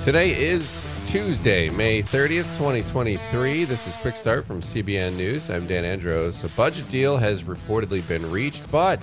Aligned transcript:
Today 0.00 0.38
is 0.38 0.84
Tuesday, 1.06 1.70
May 1.70 2.02
30th, 2.02 2.44
2023. 2.56 3.64
This 3.64 3.86
is 3.86 3.96
Quick 3.96 4.16
Start 4.16 4.46
from 4.46 4.60
CBN 4.60 5.16
News. 5.16 5.48
I'm 5.48 5.66
Dan 5.66 5.84
Andros. 5.84 6.44
A 6.44 6.48
budget 6.50 6.88
deal 6.88 7.16
has 7.16 7.44
reportedly 7.44 8.06
been 8.06 8.30
reached, 8.30 8.70
but 8.70 9.00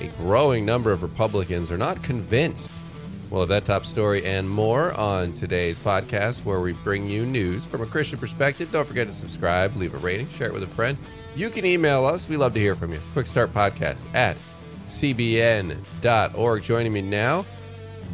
a 0.00 0.06
growing 0.16 0.64
number 0.64 0.92
of 0.92 1.02
Republicans 1.02 1.70
are 1.70 1.76
not 1.76 2.02
convinced. 2.02 2.80
We'll 3.28 3.42
have 3.42 3.50
that 3.50 3.64
top 3.64 3.84
story 3.84 4.24
and 4.24 4.48
more 4.48 4.92
on 4.94 5.34
today's 5.34 5.78
podcast, 5.78 6.44
where 6.44 6.60
we 6.60 6.72
bring 6.72 7.06
you 7.06 7.26
news 7.26 7.66
from 7.66 7.82
a 7.82 7.86
Christian 7.86 8.18
perspective. 8.18 8.72
Don't 8.72 8.88
forget 8.88 9.06
to 9.06 9.12
subscribe, 9.12 9.76
leave 9.76 9.94
a 9.94 9.98
rating, 9.98 10.28
share 10.30 10.48
it 10.48 10.54
with 10.54 10.62
a 10.62 10.66
friend. 10.66 10.96
You 11.36 11.50
can 11.50 11.66
email 11.66 12.06
us. 12.06 12.28
We 12.28 12.36
love 12.36 12.54
to 12.54 12.60
hear 12.60 12.74
from 12.74 12.92
you. 12.92 13.00
Quick 13.12 13.26
Start 13.26 13.52
Podcast 13.52 14.12
at 14.14 14.38
cbn.org. 14.86 16.62
Joining 16.62 16.92
me 16.92 17.02
now, 17.02 17.44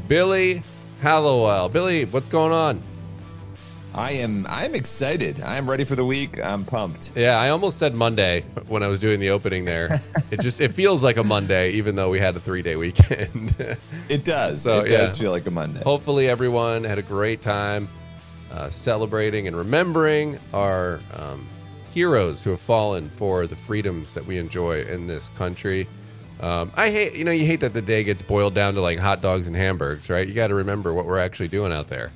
Billy 0.08 0.62
Hallowell. 1.00 1.68
Billy, 1.68 2.04
what's 2.06 2.28
going 2.28 2.52
on? 2.52 2.82
I 3.94 4.12
am 4.12 4.46
I'm 4.50 4.74
excited. 4.74 5.40
I'm 5.40 5.68
ready 5.68 5.84
for 5.84 5.96
the 5.96 6.04
week. 6.04 6.38
I'm 6.44 6.64
pumped. 6.64 7.12
Yeah, 7.16 7.40
I 7.40 7.48
almost 7.48 7.78
said 7.78 7.94
Monday 7.94 8.42
when 8.68 8.82
I 8.82 8.88
was 8.88 9.00
doing 9.00 9.20
the 9.20 9.30
opening 9.30 9.64
there. 9.64 9.98
it 10.30 10.40
just 10.40 10.60
it 10.60 10.70
feels 10.70 11.02
like 11.02 11.16
a 11.16 11.24
Monday, 11.24 11.70
even 11.70 11.96
though 11.96 12.10
we 12.10 12.18
had 12.18 12.36
a 12.36 12.40
three 12.40 12.62
day 12.62 12.76
weekend. 12.76 13.54
It 14.08 14.24
does. 14.24 14.62
So, 14.62 14.84
it 14.84 14.90
yeah. 14.90 14.98
does 14.98 15.18
feel 15.18 15.32
like 15.32 15.48
a 15.48 15.50
Monday. 15.50 15.82
Hopefully, 15.82 16.28
everyone 16.28 16.84
had 16.84 16.96
a 16.96 17.02
great 17.02 17.40
time 17.40 17.88
uh, 18.52 18.68
celebrating 18.68 19.48
and 19.48 19.56
remembering 19.56 20.38
our 20.54 21.00
um, 21.14 21.44
heroes 21.92 22.44
who 22.44 22.50
have 22.50 22.60
fallen 22.60 23.10
for 23.10 23.48
the 23.48 23.56
freedoms 23.56 24.14
that 24.14 24.24
we 24.24 24.38
enjoy 24.38 24.82
in 24.82 25.08
this 25.08 25.28
country. 25.30 25.88
Um, 26.40 26.70
I 26.76 26.90
hate, 26.90 27.16
you 27.16 27.24
know, 27.24 27.30
you 27.30 27.46
hate 27.46 27.60
that 27.60 27.72
the 27.72 27.80
day 27.82 28.04
gets 28.04 28.20
boiled 28.22 28.54
down 28.54 28.74
to 28.74 28.80
like 28.80 28.98
hot 28.98 29.22
dogs 29.22 29.46
and 29.48 29.56
hamburgers, 29.56 30.10
right? 30.10 30.26
You 30.26 30.34
got 30.34 30.48
to 30.48 30.54
remember 30.54 30.92
what 30.92 31.06
we're 31.06 31.18
actually 31.18 31.48
doing 31.48 31.72
out 31.72 31.88
there. 31.88 32.12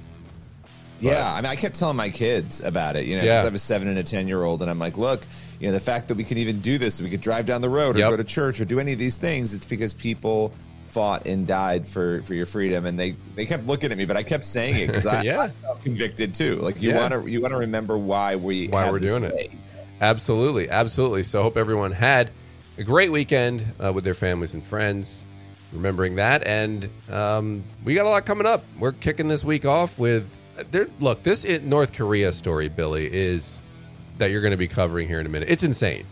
Yeah, 1.01 1.33
I 1.33 1.37
mean, 1.37 1.47
I 1.47 1.57
kept 1.57 1.77
telling 1.79 1.97
my 1.97 2.11
kids 2.11 2.63
about 2.63 2.95
it, 2.97 3.07
you 3.07 3.15
know, 3.15 3.23
because 3.23 3.37
Yeah. 3.37 3.41
I 3.41 3.45
have 3.45 3.55
a 3.55 3.59
seven 3.59 3.89
and 3.89 3.99
a 3.99 4.03
10 4.03 4.29
year 4.29 4.43
old, 4.43 4.61
and 4.61 4.71
I'm 4.71 4.79
like, 4.79 4.99
look, 4.99 5.23
you 5.59 5.67
know, 5.69 5.73
the 5.73 5.81
fact 5.81 6.09
that 6.09 6.17
we 6.17 6.25
can 6.25 6.37
even 6.37 6.61
do 6.61 6.77
this, 6.77 7.01
we 7.01 7.09
could 7.09 7.23
drive 7.23 7.47
down 7.47 7.63
the 7.63 7.71
road 7.71 7.97
or 7.97 8.01
Yep. 8.01 8.11
go 8.11 8.17
to 8.19 8.25
church 8.25 8.61
or 8.61 8.67
do 8.67 8.79
any 8.79 8.93
of 8.93 8.99
these 8.99 9.17
things, 9.17 9.55
it's 9.55 9.65
because 9.65 9.95
people 9.95 10.53
fought 10.85 11.27
and 11.27 11.47
died 11.47 11.87
for 11.87 12.21
for 12.25 12.35
your 12.35 12.47
freedom 12.47 12.85
and 12.85 12.99
they 12.99 13.15
they 13.37 13.47
kept 13.47 13.65
looking 13.65 13.93
at 13.93 13.97
me 13.97 14.05
but 14.05 14.17
i 14.17 14.25
kept 14.25 14.45
saying 14.45 14.75
it 14.75 14.89
because 14.89 15.07
i, 15.07 15.23
Yeah. 15.23 15.43
I 15.43 15.49
felt 15.51 15.85
convicted 15.85 16.35
too 16.35 16.57
like 16.57 16.83
you 16.83 16.89
Yeah. 16.91 17.09
want 17.09 17.13
to 17.27 17.31
you 17.31 17.41
want 17.41 17.53
to 17.53 17.59
remember 17.59 17.97
why 17.97 18.35
we 18.35 18.67
Why 18.67 18.91
we're 18.91 18.99
doing 18.99 19.23
it. 19.23 19.53
Absolutely, 20.01 20.69
absolutely. 20.69 21.23
So, 21.23 21.43
hope 21.45 21.57
everyone 21.57 21.93
had 21.93 22.33
a 22.81 22.83
great 22.83 23.13
weekend 23.13 23.63
uh, 23.79 23.93
with 23.93 24.05
their 24.05 24.15
families 24.15 24.55
and 24.55 24.65
friends, 24.65 25.27
remembering 25.71 26.17
that. 26.17 26.47
And 26.47 26.89
um, 27.11 27.63
we 27.85 27.95
got 27.95 28.07
a 28.07 28.09
lot 28.09 28.25
coming 28.25 28.47
up. 28.47 28.65
We're 28.79 28.93
kicking 28.93 29.29
this 29.29 29.45
week 29.45 29.67
off 29.67 29.99
with 29.99 30.41
there. 30.71 30.89
Look, 30.99 31.23
this 31.23 31.45
North 31.61 31.93
Korea 31.93 32.33
story, 32.33 32.69
Billy, 32.69 33.13
is 33.13 33.65
that 34.17 34.31
you're 34.31 34.41
going 34.41 34.53
to 34.53 34.57
be 34.57 34.67
covering 34.67 35.07
here 35.07 35.21
in 35.21 35.27
a 35.27 35.29
minute. 35.29 35.51
It's 35.51 35.63
insane. 35.63 36.07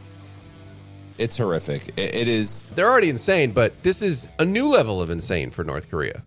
it's 1.16 1.36
horrific 1.36 1.88
it, 1.96 2.14
it 2.14 2.28
is 2.28 2.62
They're 2.74 2.88
already 2.88 3.08
insane, 3.08 3.52
but 3.52 3.82
this 3.82 4.02
is 4.02 4.30
a 4.38 4.44
new 4.44 4.68
level 4.68 5.00
of 5.00 5.10
insane 5.10 5.50
for 5.50 5.64
North 5.64 5.90
Korea. 5.90 6.22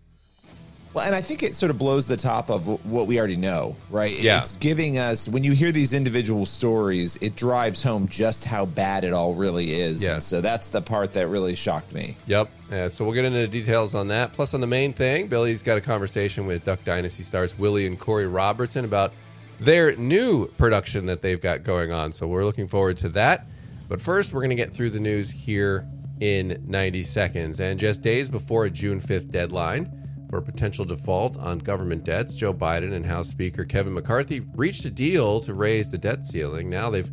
Well, 0.94 1.06
and 1.06 1.14
I 1.14 1.22
think 1.22 1.42
it 1.42 1.54
sort 1.54 1.70
of 1.70 1.78
blows 1.78 2.06
the 2.06 2.18
top 2.18 2.50
of 2.50 2.66
what 2.84 3.06
we 3.06 3.18
already 3.18 3.38
know, 3.38 3.76
right? 3.88 4.18
Yeah. 4.18 4.38
It's 4.38 4.52
giving 4.52 4.98
us, 4.98 5.26
when 5.26 5.42
you 5.42 5.52
hear 5.52 5.72
these 5.72 5.94
individual 5.94 6.44
stories, 6.44 7.16
it 7.22 7.34
drives 7.34 7.82
home 7.82 8.08
just 8.08 8.44
how 8.44 8.66
bad 8.66 9.04
it 9.04 9.14
all 9.14 9.32
really 9.34 9.72
is. 9.80 10.02
And 10.02 10.16
Yes. 10.16 10.26
So 10.26 10.42
that's 10.42 10.68
the 10.68 10.82
part 10.82 11.14
that 11.14 11.28
really 11.28 11.56
shocked 11.56 11.94
me. 11.94 12.16
Yep. 12.26 12.50
Yeah, 12.70 12.88
so 12.88 13.04
we'll 13.04 13.14
get 13.14 13.24
into 13.24 13.38
the 13.38 13.48
details 13.48 13.94
on 13.94 14.08
that. 14.08 14.34
Plus, 14.34 14.52
on 14.52 14.60
the 14.60 14.66
main 14.66 14.92
thing, 14.92 15.28
Billy's 15.28 15.62
got 15.62 15.78
a 15.78 15.80
conversation 15.80 16.44
with 16.46 16.64
Duck 16.64 16.84
Dynasty 16.84 17.22
stars 17.22 17.58
Willie 17.58 17.86
and 17.86 17.98
Korie 17.98 18.32
Robertson 18.32 18.84
about 18.84 19.12
their 19.60 19.96
new 19.96 20.48
production 20.58 21.06
that 21.06 21.22
they've 21.22 21.40
got 21.40 21.62
going 21.62 21.90
on. 21.92 22.12
So 22.12 22.26
we're 22.26 22.44
looking 22.44 22.66
forward 22.66 22.98
to 22.98 23.08
that. 23.10 23.46
But 23.88 24.00
first, 24.00 24.34
we're 24.34 24.40
going 24.40 24.50
to 24.50 24.56
get 24.56 24.72
through 24.72 24.90
the 24.90 25.00
news 25.00 25.30
here 25.30 25.86
in 26.20 26.62
90 26.66 27.02
seconds. 27.02 27.60
And 27.60 27.80
just 27.80 28.02
days 28.02 28.28
before 28.28 28.66
a 28.66 28.70
June 28.70 29.00
5th 29.00 29.30
deadline 29.30 30.01
for 30.32 30.40
potential 30.40 30.86
default 30.86 31.36
on 31.36 31.58
government 31.58 32.04
debts, 32.04 32.34
Joe 32.34 32.54
Biden 32.54 32.94
and 32.94 33.04
House 33.04 33.28
Speaker 33.28 33.66
Kevin 33.66 33.92
McCarthy 33.92 34.40
reached 34.54 34.82
a 34.86 34.90
deal 34.90 35.40
to 35.40 35.52
raise 35.52 35.90
the 35.90 35.98
debt 35.98 36.24
ceiling. 36.24 36.70
Now 36.70 36.88
they've 36.88 37.10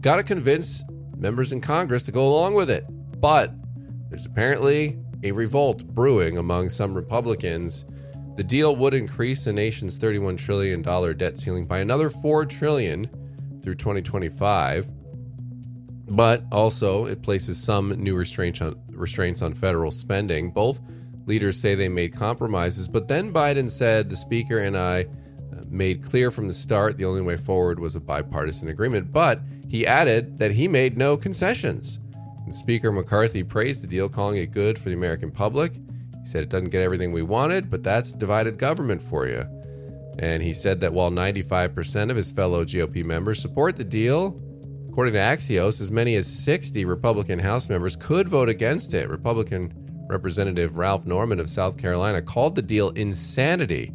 got 0.00 0.16
to 0.16 0.24
convince 0.24 0.82
members 1.16 1.52
in 1.52 1.60
Congress 1.60 2.02
to 2.02 2.12
go 2.12 2.26
along 2.26 2.54
with 2.54 2.68
it. 2.68 2.84
But 3.20 3.52
there's 4.10 4.26
apparently 4.26 4.98
a 5.22 5.30
revolt 5.30 5.86
brewing 5.86 6.38
among 6.38 6.70
some 6.70 6.92
Republicans. 6.92 7.84
The 8.34 8.42
deal 8.42 8.74
would 8.74 8.94
increase 8.94 9.44
the 9.44 9.52
nation's 9.52 9.96
$31 9.96 10.36
trillion 10.36 10.82
debt 11.16 11.38
ceiling 11.38 11.66
by 11.66 11.78
another 11.78 12.10
4 12.10 12.46
trillion 12.46 13.08
through 13.62 13.74
2025. 13.74 14.90
But 16.08 16.42
also, 16.50 17.06
it 17.06 17.22
places 17.22 17.62
some 17.62 17.90
new 17.90 18.16
restraints 18.16 18.60
on, 18.60 18.74
restraints 18.90 19.40
on 19.40 19.52
federal 19.52 19.92
spending. 19.92 20.50
Both 20.50 20.80
leaders 21.26 21.60
say 21.60 21.74
they 21.74 21.88
made 21.88 22.14
compromises, 22.14 22.88
but 22.88 23.08
then 23.08 23.32
Biden 23.32 23.68
said 23.68 24.08
the 24.08 24.16
speaker 24.16 24.58
and 24.58 24.76
I 24.76 25.02
uh, 25.02 25.62
made 25.68 26.02
clear 26.02 26.30
from 26.30 26.46
the 26.46 26.54
start 26.54 26.96
the 26.96 27.04
only 27.04 27.20
way 27.20 27.36
forward 27.36 27.78
was 27.78 27.96
a 27.96 28.00
bipartisan 28.00 28.68
agreement. 28.68 29.12
But 29.12 29.40
he 29.68 29.86
added 29.86 30.38
that 30.38 30.52
he 30.52 30.68
made 30.68 30.96
no 30.96 31.16
concessions. 31.16 31.98
And 32.44 32.54
Speaker 32.54 32.92
McCarthy 32.92 33.42
praised 33.42 33.82
the 33.82 33.88
deal, 33.88 34.08
calling 34.08 34.38
it 34.38 34.52
good 34.52 34.78
for 34.78 34.88
the 34.88 34.94
American 34.94 35.32
public. 35.32 35.74
He 35.74 36.24
said 36.24 36.44
it 36.44 36.48
doesn't 36.48 36.70
get 36.70 36.82
everything 36.82 37.12
we 37.12 37.22
wanted, 37.22 37.68
but 37.68 37.82
that's 37.82 38.12
divided 38.12 38.56
government 38.56 39.02
for 39.02 39.26
you. 39.26 39.42
And 40.18 40.42
he 40.42 40.52
said 40.52 40.80
that 40.80 40.92
while 40.92 41.10
95% 41.10 42.10
of 42.10 42.16
his 42.16 42.30
fellow 42.30 42.64
GOP 42.64 43.04
members 43.04 43.42
support 43.42 43.76
the 43.76 43.84
deal, 43.84 44.40
according 44.88 45.14
to 45.14 45.20
Axios, 45.20 45.80
as 45.80 45.90
many 45.90 46.14
as 46.14 46.26
60 46.26 46.84
Republican 46.84 47.38
House 47.38 47.68
members 47.68 47.96
could 47.96 48.28
vote 48.28 48.48
against 48.48 48.94
it. 48.94 49.10
Republican 49.10 49.85
Representative 50.08 50.78
Ralph 50.78 51.06
Norman 51.06 51.40
of 51.40 51.50
South 51.50 51.78
Carolina 51.80 52.22
called 52.22 52.54
the 52.54 52.62
deal 52.62 52.90
insanity, 52.90 53.92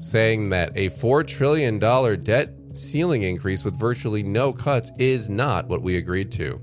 saying 0.00 0.48
that 0.50 0.72
a 0.76 0.88
$4 0.90 1.26
trillion 1.26 1.78
debt 1.78 2.54
ceiling 2.72 3.22
increase 3.22 3.64
with 3.64 3.78
virtually 3.78 4.22
no 4.22 4.52
cuts 4.52 4.92
is 4.98 5.28
not 5.28 5.66
what 5.68 5.82
we 5.82 5.96
agreed 5.96 6.30
to. 6.32 6.60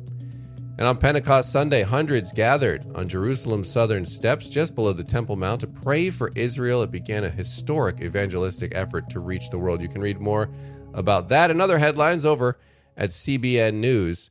And 0.77 0.85
on 0.87 0.97
Pentecost 0.97 1.53
Sunday, 1.53 1.83
hundreds 1.83 2.33
gathered 2.33 2.85
on 2.95 3.07
Jerusalem's 3.07 3.71
southern 3.71 4.03
steps 4.03 4.49
just 4.49 4.75
below 4.75 4.91
the 4.91 5.05
Temple 5.05 5.37
Mount 5.37 5.61
to 5.61 5.67
pray 5.67 6.09
for 6.09 6.33
Israel. 6.35 6.83
It 6.83 6.91
began 6.91 7.23
a 7.23 7.29
historic 7.29 8.01
evangelistic 8.01 8.75
effort 8.75 9.09
to 9.11 9.21
reach 9.21 9.49
the 9.49 9.57
world. 9.57 9.81
You 9.81 9.87
can 9.87 10.01
read 10.01 10.21
more 10.21 10.49
about 10.93 11.29
that 11.29 11.49
and 11.49 11.61
other 11.61 11.77
headlines 11.77 12.25
over 12.25 12.59
at 12.97 13.09
cbnnews.com. 13.09 14.27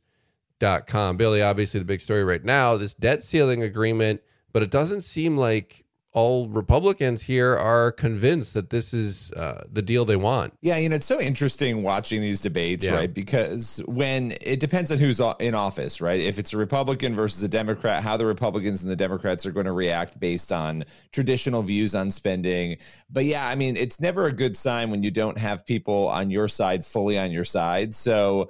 Billy, 1.17 1.41
obviously 1.41 1.79
the 1.79 1.85
big 1.85 2.01
story 2.01 2.23
right 2.23 2.43
now, 2.43 2.77
this 2.77 2.93
debt 2.93 3.23
ceiling 3.23 3.63
agreement, 3.63 4.21
but 4.55 4.63
it 4.63 4.71
doesn't 4.71 5.01
seem 5.01 5.35
like 5.35 5.83
all 6.13 6.47
Republicans 6.47 7.21
here 7.23 7.53
are 7.57 7.91
convinced 7.91 8.53
that 8.53 8.69
this 8.69 8.93
is 8.93 9.33
uh, 9.33 9.65
the 9.69 9.81
deal 9.81 10.05
they 10.05 10.15
want. 10.15 10.53
Yeah, 10.61 10.77
you 10.77 10.87
know, 10.87 10.95
it's 10.95 11.05
so 11.05 11.19
interesting 11.19 11.83
watching 11.83 12.21
these 12.21 12.39
debates, 12.39 12.85
Yeah. 12.85 12.95
right? 12.95 13.13
Because 13.13 13.81
when 13.85 14.33
it 14.39 14.61
depends 14.61 14.91
on 14.93 14.97
who's 14.97 15.19
in 15.41 15.55
office, 15.55 15.99
right? 15.99 16.21
If 16.21 16.39
it's 16.39 16.53
a 16.53 16.57
Republican 16.57 17.17
versus 17.17 17.43
a 17.43 17.49
Democrat, 17.49 18.01
how 18.01 18.15
the 18.15 18.25
Republicans 18.25 18.81
and 18.81 18.89
the 18.89 18.95
Democrats 18.95 19.45
are 19.45 19.51
going 19.51 19.65
to 19.65 19.73
react 19.73 20.21
based 20.21 20.53
on 20.53 20.85
traditional 21.11 21.61
views 21.61 21.93
on 21.93 22.09
spending. 22.09 22.77
But 23.09 23.25
yeah, 23.25 23.45
I 23.45 23.55
mean, 23.55 23.75
it's 23.75 23.99
never 23.99 24.27
a 24.27 24.31
good 24.31 24.55
sign 24.55 24.89
when 24.89 25.03
you 25.03 25.11
don't 25.11 25.37
have 25.37 25.65
people 25.65 26.07
on 26.07 26.31
your 26.31 26.47
side 26.47 26.85
fully 26.85 27.19
on 27.19 27.31
your 27.31 27.43
side. 27.43 27.93
So 27.93 28.49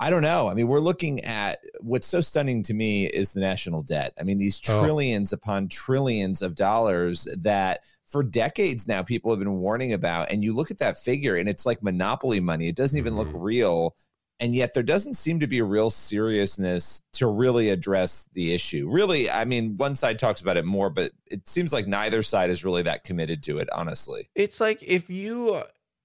I 0.00 0.10
don't 0.10 0.22
know. 0.22 0.48
I 0.48 0.54
mean, 0.54 0.68
we're 0.68 0.78
looking 0.80 1.24
at 1.24 1.58
what's 1.80 2.06
so 2.06 2.20
stunning 2.20 2.62
to 2.64 2.74
me 2.74 3.06
is 3.06 3.32
the 3.32 3.40
national 3.40 3.82
debt. 3.82 4.12
I 4.20 4.22
mean, 4.22 4.38
these 4.38 4.60
Oh. 4.68 4.80
trillions 4.82 5.32
upon 5.32 5.68
trillions 5.68 6.40
of 6.40 6.54
dollars 6.54 7.26
that 7.40 7.80
for 8.06 8.22
decades 8.22 8.86
now 8.86 9.02
people 9.02 9.30
have 9.32 9.40
been 9.40 9.58
warning 9.58 9.92
about. 9.92 10.30
And 10.30 10.42
you 10.44 10.52
look 10.54 10.70
at 10.70 10.78
that 10.78 10.98
figure 10.98 11.34
and 11.34 11.48
it's 11.48 11.66
like 11.66 11.82
monopoly 11.82 12.40
money. 12.40 12.68
It 12.68 12.76
doesn't 12.76 12.96
even 12.98 13.16
look 13.16 13.28
Mhm. 13.28 13.42
real. 13.42 13.96
And 14.40 14.54
yet 14.54 14.72
there 14.72 14.84
doesn't 14.84 15.14
seem 15.14 15.40
to 15.40 15.48
be 15.48 15.58
a 15.58 15.64
real 15.64 15.90
seriousness 15.90 17.02
to 17.14 17.26
really 17.26 17.70
address 17.70 18.28
the 18.34 18.54
issue. 18.54 18.88
Really, 18.88 19.28
I 19.28 19.44
mean, 19.44 19.76
one 19.76 19.96
side 19.96 20.18
talks 20.20 20.40
about 20.40 20.56
it 20.56 20.64
more, 20.64 20.90
but 20.90 21.10
it 21.26 21.48
seems 21.48 21.72
like 21.72 21.88
neither 21.88 22.22
side 22.22 22.50
is 22.50 22.64
really 22.64 22.82
that 22.82 23.02
committed 23.02 23.42
to 23.44 23.58
it, 23.58 23.68
honestly. 23.72 24.28
It's 24.36 24.60
like 24.60 24.80
if 24.82 25.10
you 25.10 25.60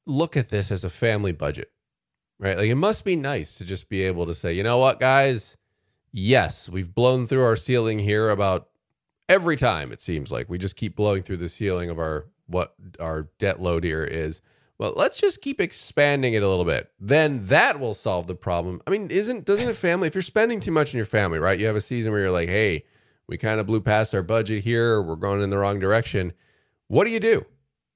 look 0.08 0.36
at 0.36 0.50
this 0.50 0.72
as 0.72 0.84
a 0.84 0.90
family 0.90 1.32
budget, 1.32 1.70
right? 2.44 2.58
Like 2.58 2.70
it 2.70 2.76
must 2.76 3.06
be 3.06 3.16
nice 3.16 3.58
to 3.58 3.66
just 3.66 3.90
be 3.90 4.04
able 4.04 4.26
to 4.26 4.34
say, 4.34 4.54
you 4.54 4.64
know 4.64 4.78
what, 4.78 5.00
guys? 5.00 5.58
Yes, 6.12 6.70
we've 6.70 6.94
blown 6.94 7.26
through 7.26 7.44
our 7.44 7.56
ceiling 7.56 7.98
here 7.98 8.30
about 8.30 8.68
every 9.30 9.56
time 9.56 9.92
it 9.92 10.02
seems 10.02 10.32
like 10.32 10.50
we 10.50 10.58
just 10.58 10.76
keep 10.76 10.96
blowing 10.96 11.24
through 11.24 11.38
the 11.38 11.50
ceiling 11.50 11.90
of 11.90 11.98
our 11.98 12.28
what 12.48 12.76
our 13.00 13.30
debt 13.40 13.62
load 13.62 13.84
here 13.84 14.04
is. 14.04 14.42
Well, 14.78 14.94
let's 14.98 15.20
just 15.20 15.42
keep 15.42 15.62
expanding 15.62 16.34
it 16.34 16.44
a 16.44 16.50
little 16.50 16.66
bit. 16.66 16.92
Then 17.00 17.46
that 17.48 17.80
will 17.80 17.94
solve 17.94 18.28
the 18.28 18.36
problem. 18.36 18.82
I 18.86 18.92
mean, 18.92 19.08
isn't 19.10 19.46
doesn't 19.46 19.70
a 19.70 19.74
family 19.74 20.08
if 20.08 20.14
you're 20.14 20.22
spending 20.22 20.60
too 20.60 20.72
much 20.72 20.94
in 20.94 20.98
your 20.98 21.06
family, 21.06 21.40
right? 21.40 21.58
You 21.58 21.68
have 21.68 21.76
a 21.76 21.82
season 21.82 22.12
where 22.12 22.22
you're 22.22 22.32
like, 22.32 22.50
"Hey, 22.50 22.84
we 23.28 23.38
kind 23.38 23.60
of 23.60 23.66
blew 23.66 23.82
past 23.82 24.14
our 24.14 24.24
budget 24.24 24.64
here, 24.64 25.02
we're 25.02 25.16
going 25.16 25.42
in 25.42 25.50
the 25.50 25.58
wrong 25.58 25.80
direction." 25.80 26.34
What 26.90 27.06
do 27.06 27.12
you 27.12 27.22
do? 27.22 27.46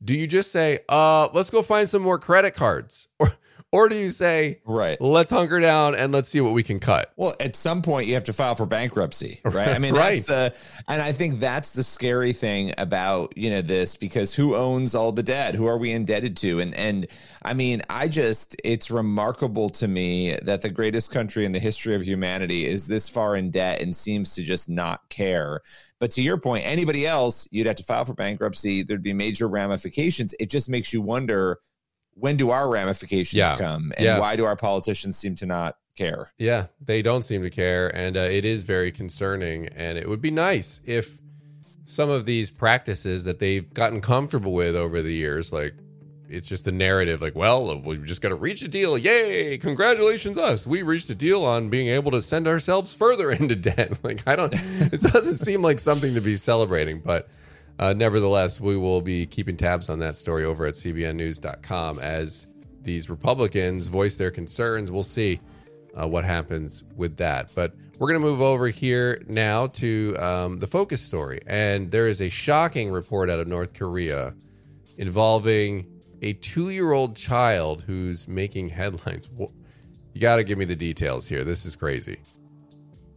do 0.04 0.16
you 0.16 0.28
just 0.28 0.52
say, 0.52 0.80
uh, 0.90 1.28
let's 1.34 1.50
go 1.50 1.62
find 1.62 1.88
some 1.88 2.02
more 2.02 2.20
credit 2.20 2.54
cards? 2.54 3.08
Or 3.20 3.30
or 3.72 3.90
do 3.90 3.98
you 3.98 4.10
say, 4.10 4.62
right, 4.66 5.00
let's 5.02 5.30
hunker 5.30 5.60
down 5.60 5.94
and 5.94 6.14
let's 6.14 6.30
see 6.30 6.40
what 6.40 6.54
we 6.54 6.64
can 6.64 6.80
cut? 6.80 7.12
Well, 7.18 7.36
at 7.40 7.56
some 7.56 7.82
point 7.82 8.08
you 8.08 8.14
have 8.14 8.24
to 8.26 8.34
file 8.34 8.56
for 8.56 8.66
bankruptcy, 8.66 9.42
right? 9.46 9.70
I 9.70 9.80
mean, 9.80 9.94
right. 9.94 10.16
that's 10.16 10.24
the 10.24 10.56
and 10.88 11.02
I 11.02 11.12
think 11.12 11.40
that's 11.40 11.72
the 11.72 11.84
scary 11.84 12.32
thing 12.32 12.74
about, 12.78 13.38
you 13.38 13.50
know, 13.50 13.62
this 13.62 13.96
because 13.96 14.34
who 14.34 14.56
owns 14.56 14.96
all 14.96 15.12
the 15.12 15.24
debt? 15.24 15.54
Who 15.56 15.66
are 15.66 15.78
we 15.78 15.92
indebted 15.92 16.38
to? 16.38 16.62
And 16.62 16.74
and 16.76 17.08
I 17.44 17.54
mean, 17.54 17.82
I 17.90 18.08
just 18.08 18.56
it's 18.64 18.90
remarkable 18.90 19.70
to 19.70 19.88
me 19.88 20.38
that 20.44 20.62
the 20.62 20.70
greatest 20.70 21.12
country 21.12 21.46
in 21.46 21.52
the 21.52 21.60
history 21.60 21.94
of 21.94 22.04
humanity 22.04 22.66
is 22.66 22.88
this 22.88 23.10
far 23.10 23.36
in 23.36 23.52
debt 23.52 23.82
and 23.82 23.94
seems 23.94 24.34
to 24.36 24.44
just 24.44 24.70
not 24.70 25.10
care. 25.10 25.60
But 26.00 26.12
to 26.12 26.22
your 26.22 26.40
point, 26.40 26.66
anybody 26.66 27.06
else, 27.06 27.50
you'd 27.52 27.68
have 27.68 27.76
to 27.78 27.84
file 27.84 28.06
for 28.06 28.14
bankruptcy. 28.14 28.84
There'd 28.84 29.04
be 29.04 29.14
major 29.14 29.50
ramifications. 29.50 30.34
It 30.40 30.50
just 30.50 30.70
makes 30.70 30.94
you 30.94 31.02
wonder 31.02 31.60
when 32.20 32.36
do 32.36 32.50
our 32.52 32.70
ramifications 32.70 33.34
Yeah. 33.38 33.58
come 33.58 33.92
and 33.98 34.06
Yeah. 34.06 34.20
why 34.20 34.36
do 34.36 34.46
our 34.46 34.56
politicians 34.56 35.18
seem 35.18 35.36
to 35.36 35.46
not 35.46 35.78
care? 35.98 36.30
Yeah, 36.38 36.68
they 36.84 37.02
don't 37.02 37.24
seem 37.24 37.44
to 37.44 37.50
care, 37.50 37.96
and 37.96 38.18
uh, 38.18 38.22
it 38.22 38.46
is 38.46 38.64
very 38.64 38.92
concerning. 38.92 39.68
And 39.68 39.98
it 39.98 40.08
would 40.10 40.22
be 40.22 40.32
nice 40.32 40.82
if 40.86 41.20
some 41.86 42.10
of 42.10 42.26
these 42.26 42.52
practices 42.52 43.24
that 43.24 43.40
they've 43.40 43.72
gotten 43.74 44.02
comfortable 44.02 44.52
with 44.54 44.76
over 44.76 45.02
the 45.02 45.14
years, 45.14 45.54
like 45.54 45.74
it's 46.30 46.50
just 46.50 46.68
a 46.68 46.72
narrative, 46.74 47.22
like, 47.22 47.36
well, 47.36 47.80
we've 47.80 48.04
just 48.04 48.22
got 48.22 48.30
to 48.30 48.36
reach 48.36 48.62
a 48.62 48.68
deal. 48.68 48.98
Yay! 48.98 49.58
Congratulations, 49.58 50.38
us. 50.38 50.68
We 50.68 50.82
reached 50.82 51.10
a 51.10 51.16
deal 51.16 51.44
on 51.46 51.70
being 51.70 51.88
able 51.88 52.12
to 52.12 52.22
send 52.22 52.48
ourselves 52.48 52.94
further 52.94 53.32
into 53.40 53.56
debt. 53.56 53.98
Like, 54.04 54.24
I 54.28 54.36
don't. 54.36 54.54
It 54.54 55.00
doesn't 55.02 55.38
seem 55.38 55.62
like 55.62 55.80
something 55.80 56.14
to 56.16 56.22
be 56.22 56.36
celebrating, 56.36 57.00
but. 57.00 57.30
Uh, 57.80 57.94
nevertheless, 57.94 58.60
we 58.60 58.76
will 58.76 59.02
be 59.02 59.26
keeping 59.26 59.56
tabs 59.56 59.90
on 59.90 60.00
that 60.00 60.18
story 60.18 60.44
over 60.44 60.66
at 60.66 60.74
cbnnews.com 60.74 62.00
as 62.00 62.48
these 62.82 63.10
Republicans 63.10 63.88
voice 63.88 64.18
their 64.18 64.32
concerns. 64.32 64.92
We'll 64.92 65.04
see 65.04 65.40
uh, 65.94 66.08
what 66.08 66.26
happens 66.26 66.84
with 66.96 67.18
that. 67.18 67.54
But 67.54 67.74
we're 68.00 68.08
going 68.08 68.22
to 68.22 68.28
move 68.28 68.42
over 68.42 68.68
here 68.68 69.22
now 69.28 69.68
to 69.68 70.16
um, 70.20 70.60
the 70.60 70.68
focus 70.68 71.02
story. 71.02 71.40
And 71.48 71.92
there 71.92 72.08
is 72.08 72.22
a 72.22 72.30
shocking 72.30 72.92
report 72.92 73.30
out 73.30 73.40
of 73.40 73.48
North 73.48 73.74
Korea 73.74 74.36
involving 74.98 75.86
a 76.22 76.34
two 76.34 76.70
year 76.70 76.92
old 76.92 77.16
child 77.16 77.84
who's 77.84 78.28
making 78.28 78.70
headlines. 78.70 79.30
You 79.38 80.22
got 80.22 80.38
to 80.38 80.44
give 80.44 80.58
me 80.58 80.66
the 80.66 80.76
details 80.76 81.28
here. 81.28 81.44
This 81.44 81.66
is 81.66 81.76
crazy. 81.76 82.18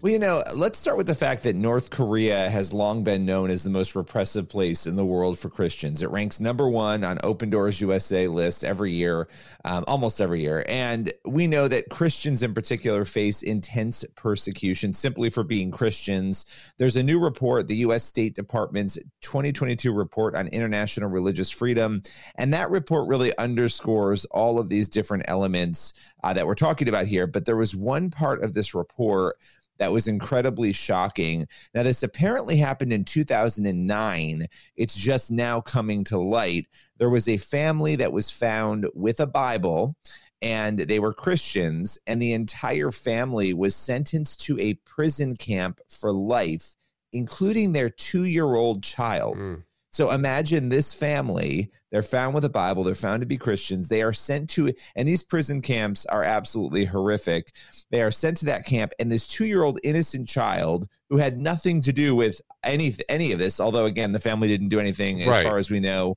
Well, 0.03 0.11
you 0.11 0.19
know, 0.19 0.43
let's 0.57 0.79
start 0.79 0.97
with 0.97 1.09
the 1.09 1.15
fact 1.15 1.43
that 1.43 1.57
North 1.57 1.91
Korea 1.91 2.49
has 2.49 2.73
long 2.73 3.05
been 3.05 3.27
known 3.27 3.51
as 3.51 3.65
the 3.65 3.69
most 3.69 3.95
repressive 3.95 4.49
place 4.49 4.87
in 4.87 4.97
the 4.97 5.05
world 5.05 5.39
for 5.39 5.51
Christians. 5.51 6.01
It 6.01 6.09
ranks 6.09 6.41
number 6.41 6.71
one 6.71 7.05
on 7.05 7.19
Open 7.23 7.51
Doors 7.51 7.83
USA 7.83 8.27
list 8.27 8.65
every 8.65 8.93
year, 8.93 9.29
um, 9.63 9.85
almost 9.87 10.23
every 10.23 10.41
year. 10.41 10.65
And 10.67 11.13
we 11.27 11.47
know 11.47 11.69
that 11.69 11.91
Christians 11.91 12.43
in 12.43 12.55
particular 12.55 13.05
face 13.05 13.43
intense 13.43 14.03
persecution 14.17 14.95
simply 14.95 15.29
for 15.29 15.45
being 15.45 15.71
Christians. 15.71 16.73
There's 16.79 16.97
a 16.97 17.03
new 17.03 17.23
report, 17.23 17.69
the 17.69 17.77
U.S. 17.77 18.03
State 18.03 18.35
Department's 18.35 18.99
2022 19.21 19.93
report 19.93 20.35
on 20.35 20.49
international 20.49 21.11
religious 21.11 21.51
freedom. 21.51 22.01
And 22.37 22.55
that 22.55 22.71
report 22.71 23.07
really 23.07 23.37
underscores 23.37 24.25
all 24.25 24.59
of 24.59 24.71
these 24.71 24.89
different 24.89 25.25
elements 25.29 25.93
uh, 26.25 26.33
that 26.33 26.47
we're 26.47 26.55
talking 26.55 26.89
about 26.89 27.05
here. 27.05 27.27
But 27.27 27.45
there 27.45 27.55
was 27.55 27.77
one 27.77 28.11
part 28.11 28.43
of 28.43 28.55
this 28.55 28.75
report 28.75 29.37
that 29.81 29.93
was 29.93 30.07
incredibly 30.07 30.73
shocking. 30.73 31.49
Now, 31.75 31.83
this 31.83 32.03
apparently 32.03 32.59
happened 32.59 32.93
in 32.93 33.03
2009. 33.03 34.47
It's 34.77 34.95
just 34.95 35.33
now 35.33 35.63
coming 35.63 36.05
to 36.05 36.19
light. 36.19 36.67
There 36.99 37.09
was 37.09 37.29
a 37.29 37.39
family 37.39 37.97
that 37.97 38.13
was 38.13 38.31
found 38.31 38.87
with 38.95 39.21
a 39.21 39.27
Bible, 39.27 39.97
and 40.43 40.79
they 40.79 40.99
were 40.99 41.15
Christians, 41.15 41.99
and 42.07 42.21
the 42.21 42.35
entire 42.35 42.91
family 42.91 43.55
was 43.55 43.75
sentenced 43.75 44.43
to 44.43 44.61
a 44.61 44.75
prison 44.85 45.35
camp 45.35 45.81
for 45.89 46.13
life, 46.13 46.77
including 47.15 47.73
their 47.73 47.89
two 47.89 48.25
year 48.25 48.55
old 48.55 48.83
child. 48.83 49.39
Mm. 49.39 49.65
So 49.93 50.13
imagine 50.13 50.69
this 50.69 50.95
family, 50.95 51.71
they're 51.91 52.03
found 52.03 52.33
with 52.35 52.45
a 52.45 52.49
Bible, 52.49 52.85
they're 52.85 52.95
found 52.95 53.21
to 53.21 53.27
be 53.27 53.37
Christians, 53.37 53.89
they 53.89 54.03
are 54.03 54.13
sent 54.13 54.49
to, 54.51 54.73
and 54.95 55.07
these 55.09 55.25
prison 55.25 55.61
camps 55.61 56.07
are 56.07 56.23
absolutely 56.23 56.85
horrific. 56.85 57.51
They 57.91 58.01
are 58.01 58.13
sent 58.13 58.37
to 58.39 58.47
that 58.47 58.65
camp, 58.65 58.93
and 59.01 59.11
this 59.11 59.27
two 59.27 59.47
year 59.47 59.65
old 59.65 59.81
innocent 59.83 60.29
child 60.29 60.87
who 61.09 61.17
had 61.17 61.39
nothing 61.39 61.81
to 61.83 61.93
do 61.93 62.15
with 62.15 62.41
any, 62.63 62.95
any 63.09 63.33
of 63.33 63.41
this, 63.41 63.59
although 63.59 63.87
again, 63.87 64.13
the 64.13 64.21
family 64.21 64.47
didn't 64.47 64.69
do 64.69 64.79
anything 64.79 65.21
as 65.23 65.27
Right. 65.27 65.45
far 65.45 65.59
as 65.59 65.71
we 65.73 65.81
know, 65.81 66.15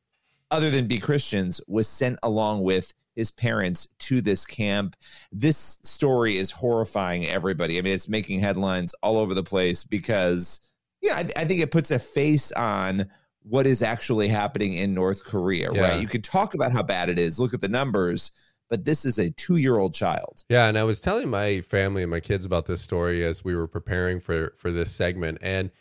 other 0.51 0.69
than 0.69 0.87
be 0.87 0.99
Christians, 0.99 1.59
was 1.67 1.87
sent 1.87 2.19
along 2.21 2.61
with 2.61 2.93
his 3.15 3.31
parents 3.31 3.87
to 3.99 4.21
this 4.21 4.45
camp. 4.45 4.95
This 5.31 5.79
story 5.83 6.37
is 6.37 6.51
horrifying 6.51 7.25
everybody. 7.27 7.79
I 7.79 7.81
mean, 7.81 7.93
it's 7.93 8.09
making 8.09 8.39
headlines 8.39 8.93
all 9.01 9.17
over 9.17 9.33
the 9.33 9.43
place 9.43 9.83
because, 9.83 10.61
yeah, 11.01 11.15
I, 11.15 11.41
I 11.41 11.45
think 11.45 11.61
it 11.61 11.71
puts 11.71 11.89
a 11.89 11.97
face 11.99 12.51
on 12.51 13.07
what 13.43 13.67
is 13.67 13.81
actually 13.83 14.27
happening 14.27 14.73
in 14.73 14.93
North 14.93 15.23
Korea, 15.23 15.71
Yeah. 15.73 15.81
right? 15.81 16.01
You 16.01 16.07
could 16.07 16.23
talk 16.23 16.53
about 16.53 16.71
how 16.71 16.83
bad 16.83 17.09
it 17.09 17.19
is, 17.19 17.39
look 17.39 17.53
at 17.53 17.61
the 17.61 17.67
numbers, 17.67 18.31
but 18.69 18.85
this 18.85 19.05
is 19.05 19.19
a 19.19 19.29
two 19.31 19.57
year 19.57 19.77
old 19.77 19.93
child. 19.93 20.43
Yeah, 20.49 20.67
and 20.67 20.77
I 20.77 20.83
was 20.83 21.01
telling 21.01 21.29
my 21.29 21.61
family 21.61 22.01
and 22.01 22.09
my 22.11 22.19
kids 22.19 22.45
about 22.45 22.65
this 22.65 22.81
story 22.81 23.23
as 23.23 23.43
we 23.43 23.55
were 23.55 23.67
preparing 23.67 24.19
for 24.19 24.53
for 24.57 24.71
this 24.71 24.91
segment, 24.91 25.39
and 25.41 25.71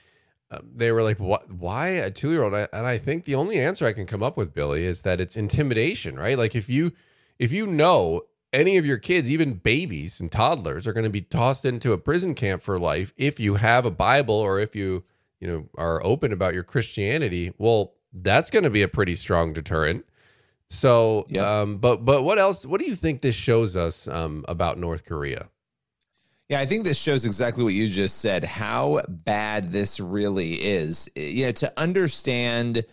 um, 0.50 0.68
they 0.74 0.92
were 0.92 1.02
like, 1.02 1.18
"What? 1.18 1.50
Why 1.50 1.88
a 1.88 2.10
two 2.10 2.30
year 2.32 2.42
old?" 2.42 2.52
And 2.54 2.86
I 2.86 2.98
think 2.98 3.24
the 3.24 3.34
only 3.36 3.58
answer 3.58 3.86
I 3.86 3.92
can 3.92 4.06
come 4.06 4.22
up 4.22 4.36
with, 4.36 4.52
Billy, 4.52 4.84
is 4.84 5.02
that 5.02 5.20
it's 5.20 5.36
intimidation, 5.36 6.16
right? 6.16 6.36
Like 6.36 6.54
if 6.54 6.68
you 6.68 6.92
if 7.38 7.52
you 7.52 7.66
know 7.66 8.22
any 8.52 8.76
of 8.76 8.84
your 8.84 8.98
kids, 8.98 9.32
even 9.32 9.54
babies 9.54 10.20
and 10.20 10.30
toddlers, 10.30 10.86
are 10.86 10.92
going 10.92 11.04
to 11.04 11.10
be 11.10 11.22
tossed 11.22 11.64
into 11.64 11.92
a 11.92 11.98
prison 11.98 12.34
camp 12.34 12.60
for 12.60 12.78
life 12.78 13.14
if 13.16 13.40
you 13.40 13.54
have 13.54 13.86
a 13.86 13.90
Bible 13.90 14.34
or 14.34 14.60
if 14.60 14.76
you 14.76 15.04
you 15.42 15.48
know 15.48 15.68
are 15.76 16.00
open 16.06 16.32
about 16.32 16.54
your 16.54 16.62
Christianity, 16.62 17.52
well, 17.58 17.94
that's 18.12 18.48
going 18.50 18.62
to 18.62 18.70
be 18.70 18.82
a 18.82 18.88
pretty 18.88 19.16
strong 19.16 19.52
deterrent. 19.52 20.06
So, 20.68 21.26
Yep. 21.28 21.44
um, 21.44 21.78
but 21.78 22.04
but 22.04 22.22
what 22.22 22.38
else? 22.38 22.64
What 22.64 22.80
do 22.80 22.86
you 22.86 22.94
think 22.94 23.20
this 23.22 23.34
shows 23.34 23.76
us 23.76 24.06
um, 24.06 24.44
about 24.48 24.78
North 24.78 25.04
Korea? 25.04 25.48
Yeah, 26.48 26.60
I 26.60 26.66
think 26.66 26.84
this 26.84 26.98
shows 26.98 27.24
exactly 27.24 27.64
what 27.64 27.72
you 27.74 27.88
just 27.88 28.18
said, 28.18 28.44
how 28.44 29.00
bad 29.08 29.70
this 29.70 29.98
really 29.98 30.54
is. 30.54 31.10
You 31.16 31.46
know, 31.46 31.52
to 31.52 31.72
understand 31.80 32.84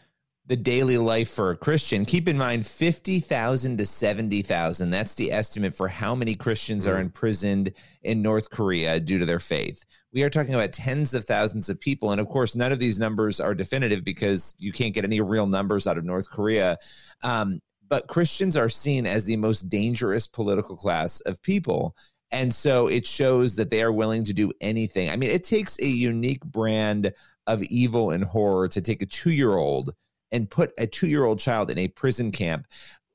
the 0.49 0.57
daily 0.57 0.97
life 0.97 1.29
for 1.29 1.51
a 1.51 1.55
Christian, 1.55 2.03
keep 2.05 2.27
in 2.27 2.35
mind 2.35 2.65
50,000 2.65 3.77
to 3.77 3.85
70,000. 3.85 4.89
That's 4.89 5.13
the 5.13 5.31
estimate 5.31 5.75
for 5.75 5.87
how 5.87 6.15
many 6.15 6.33
Christians 6.33 6.87
are 6.87 6.95
Mm. 6.95 7.01
imprisoned 7.01 7.71
in 8.01 8.23
North 8.23 8.49
Korea 8.49 8.99
due 8.99 9.19
to 9.19 9.27
their 9.27 9.39
faith. 9.39 9.85
We 10.11 10.23
are 10.23 10.29
talking 10.29 10.55
about 10.55 10.73
tens 10.73 11.13
of 11.13 11.25
thousands 11.25 11.69
of 11.69 11.79
people. 11.79 12.11
And 12.11 12.19
of 12.19 12.27
course, 12.29 12.55
none 12.55 12.71
of 12.71 12.79
these 12.79 12.99
numbers 12.99 13.39
are 13.39 13.53
definitive 13.53 14.03
because 14.03 14.55
you 14.57 14.73
can't 14.73 14.95
get 14.95 15.03
any 15.05 15.21
real 15.21 15.45
numbers 15.45 15.85
out 15.85 15.99
of 15.99 16.03
North 16.03 16.31
Korea. 16.31 16.77
Um, 17.23 17.59
but 17.87 18.07
Christians 18.07 18.57
are 18.57 18.69
seen 18.69 19.05
as 19.05 19.25
the 19.25 19.37
most 19.37 19.69
dangerous 19.69 20.25
political 20.25 20.75
class 20.75 21.21
of 21.21 21.43
people. 21.43 21.95
And 22.31 22.51
so 22.51 22.87
it 22.87 23.05
shows 23.05 23.55
that 23.57 23.69
they 23.69 23.83
are 23.83 23.93
willing 23.93 24.23
to 24.23 24.33
do 24.33 24.51
anything. 24.61 25.11
I 25.11 25.15
mean, 25.15 25.29
it 25.29 25.43
takes 25.43 25.79
a 25.79 25.87
unique 25.87 26.43
brand 26.43 27.13
of 27.45 27.61
evil 27.63 28.09
and 28.09 28.23
horror 28.23 28.67
to 28.69 28.81
take 28.81 29.03
a 29.03 29.05
two 29.05 29.31
year 29.31 29.55
old 29.55 29.93
and 30.31 30.49
put 30.49 30.71
a 30.77 30.87
two 30.87 31.07
year 31.07 31.25
old 31.25 31.39
child 31.39 31.69
in 31.69 31.77
a 31.77 31.87
prison 31.87 32.31
camp. 32.31 32.67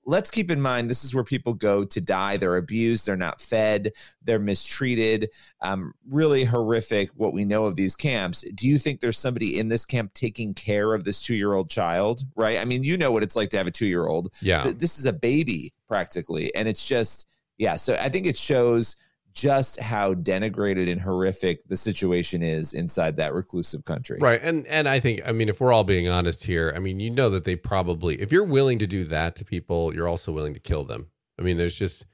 Let's 0.06 0.30
keep 0.30 0.50
in 0.50 0.60
mind 0.60 0.90
this 0.90 1.02
is 1.02 1.14
where 1.14 1.24
people 1.24 1.54
go 1.54 1.82
to 1.82 2.00
die. 2.00 2.36
They're 2.36 2.58
abused, 2.58 3.06
they're 3.06 3.16
not 3.16 3.40
fed, 3.40 3.92
they're 4.22 4.38
mistreated. 4.38 5.30
Um, 5.62 5.94
really 6.06 6.44
horrific 6.44 7.08
what 7.14 7.32
we 7.32 7.46
know 7.46 7.64
of 7.64 7.76
these 7.76 7.96
camps. 7.96 8.44
Do 8.54 8.68
you 8.68 8.76
think 8.76 9.00
there's 9.00 9.16
somebody 9.16 9.58
in 9.58 9.68
this 9.68 9.86
camp 9.86 10.12
taking 10.12 10.52
care 10.52 10.92
of 10.92 11.04
this 11.04 11.22
two 11.22 11.34
year 11.34 11.54
old 11.54 11.70
child? 11.70 12.22
Right? 12.36 12.58
I 12.58 12.66
mean, 12.66 12.82
you 12.82 12.98
know 12.98 13.12
what 13.12 13.22
it's 13.22 13.36
like 13.36 13.48
to 13.50 13.56
have 13.56 13.66
a 13.66 13.70
two 13.70 13.86
year 13.86 14.06
old 14.06 14.28
Yeah, 14.42 14.72
this 14.76 14.98
is 14.98 15.06
a 15.06 15.12
baby 15.12 15.72
practically 15.88 16.54
and 16.54 16.66
it's 16.66 16.86
just 16.86 17.28
yeah 17.58 17.76
so 17.76 17.94
i 18.00 18.08
think 18.08 18.26
it 18.26 18.36
shows 18.36 18.96
just 19.34 19.80
how 19.80 20.14
denigrated 20.14 20.90
and 20.90 21.00
horrific 21.00 21.66
the 21.68 21.76
situation 21.76 22.42
is 22.42 22.72
inside 22.72 23.16
that 23.16 23.34
reclusive 23.34 23.84
country 23.84 24.18
right. 24.20 24.40
And 24.42 24.66
and 24.68 24.88
I 24.88 25.00
think 25.00 25.20
I 25.26 25.32
mean 25.32 25.48
if 25.48 25.60
we're 25.60 25.72
all 25.72 25.84
being 25.84 26.08
honest 26.08 26.44
here, 26.44 26.72
I 26.74 26.78
mean 26.78 27.00
you 27.00 27.10
know 27.10 27.28
that 27.30 27.44
they 27.44 27.56
probably 27.56 28.20
if 28.20 28.30
you're 28.30 28.44
willing 28.44 28.78
to 28.78 28.86
do 28.86 29.04
that 29.04 29.36
to 29.36 29.44
people, 29.44 29.94
you're 29.94 30.08
also 30.08 30.32
willing 30.32 30.54
to 30.54 30.60
kill 30.60 30.84
them. 30.84 31.08
I 31.38 31.42
mean 31.42 31.56
there's 31.56 31.78
just 31.78 32.06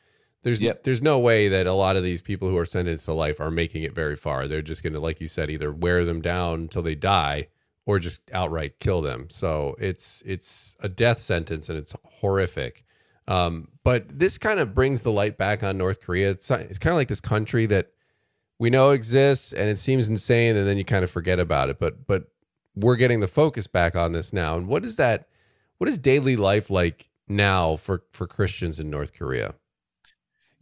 there's 0.43 0.63
Yep. 0.63 0.85
there's 0.85 1.03
no 1.03 1.19
way 1.19 1.49
that 1.49 1.67
a 1.67 1.75
lot 1.75 1.97
of 1.97 2.03
these 2.03 2.23
people 2.23 2.49
who 2.49 2.57
are 2.57 2.65
sentenced 2.65 3.05
to 3.05 3.13
life 3.13 3.39
are 3.41 3.51
making 3.51 3.83
it 3.83 3.95
very 3.95 4.17
far. 4.17 4.49
They're 4.49 4.63
just 4.63 4.83
going 4.83 4.95
to 4.95 5.01
like 5.01 5.21
you 5.21 5.29
said 5.29 5.51
either 5.51 5.71
wear 5.71 6.07
them 6.07 6.23
down 6.23 6.61
until 6.61 6.83
they 6.83 6.95
die 6.95 7.49
or 7.85 7.99
just 7.99 8.31
outright 8.33 8.79
kill 8.79 9.03
them. 9.03 9.29
So 9.29 9.77
it's 9.79 10.23
it's 10.25 10.77
a 10.81 10.89
death 10.89 11.19
sentence 11.19 11.69
and 11.69 11.77
it's 11.77 11.95
horrific. 12.05 12.85
Um, 13.29 13.69
but 13.85 14.19
this 14.19 14.39
kind 14.39 14.61
of 14.61 14.75
brings 14.75 15.03
the 15.03 15.13
light 15.13 15.39
back 15.39 15.63
on 15.63 15.79
North 15.79 16.01
Korea. 16.01 16.31
It's 16.31 16.51
it's 16.51 16.79
kind 16.79 16.93
of 16.93 16.97
like 16.97 17.09
this 17.09 17.21
country 17.21 17.67
that 17.67 17.91
we 18.59 18.71
know 18.71 18.91
exists 18.91 19.53
and 19.53 19.69
it 19.71 19.79
seems 19.79 20.09
insane, 20.09 20.57
and 20.57 20.67
then 20.67 20.77
you 20.77 20.85
kind 20.85 21.05
of 21.05 21.11
forget 21.11 21.39
about 21.39 21.71
it. 21.71 21.79
But 21.79 22.07
but 22.07 22.25
we're 22.75 22.97
getting 22.97 23.21
the 23.21 23.29
focus 23.29 23.67
back 23.67 23.97
on 23.97 24.13
this 24.13 24.33
now. 24.33 24.57
And 24.57 24.67
what 24.67 24.85
is 24.85 24.97
that 24.97 25.29
what 25.79 25.89
is 25.89 25.99
daily 25.99 26.37
life 26.37 26.71
like 26.71 27.09
now 27.29 27.77
for 27.77 28.03
for 28.13 28.27
Christians 28.27 28.79
in 28.79 28.91
North 28.91 29.13
Korea? 29.13 29.55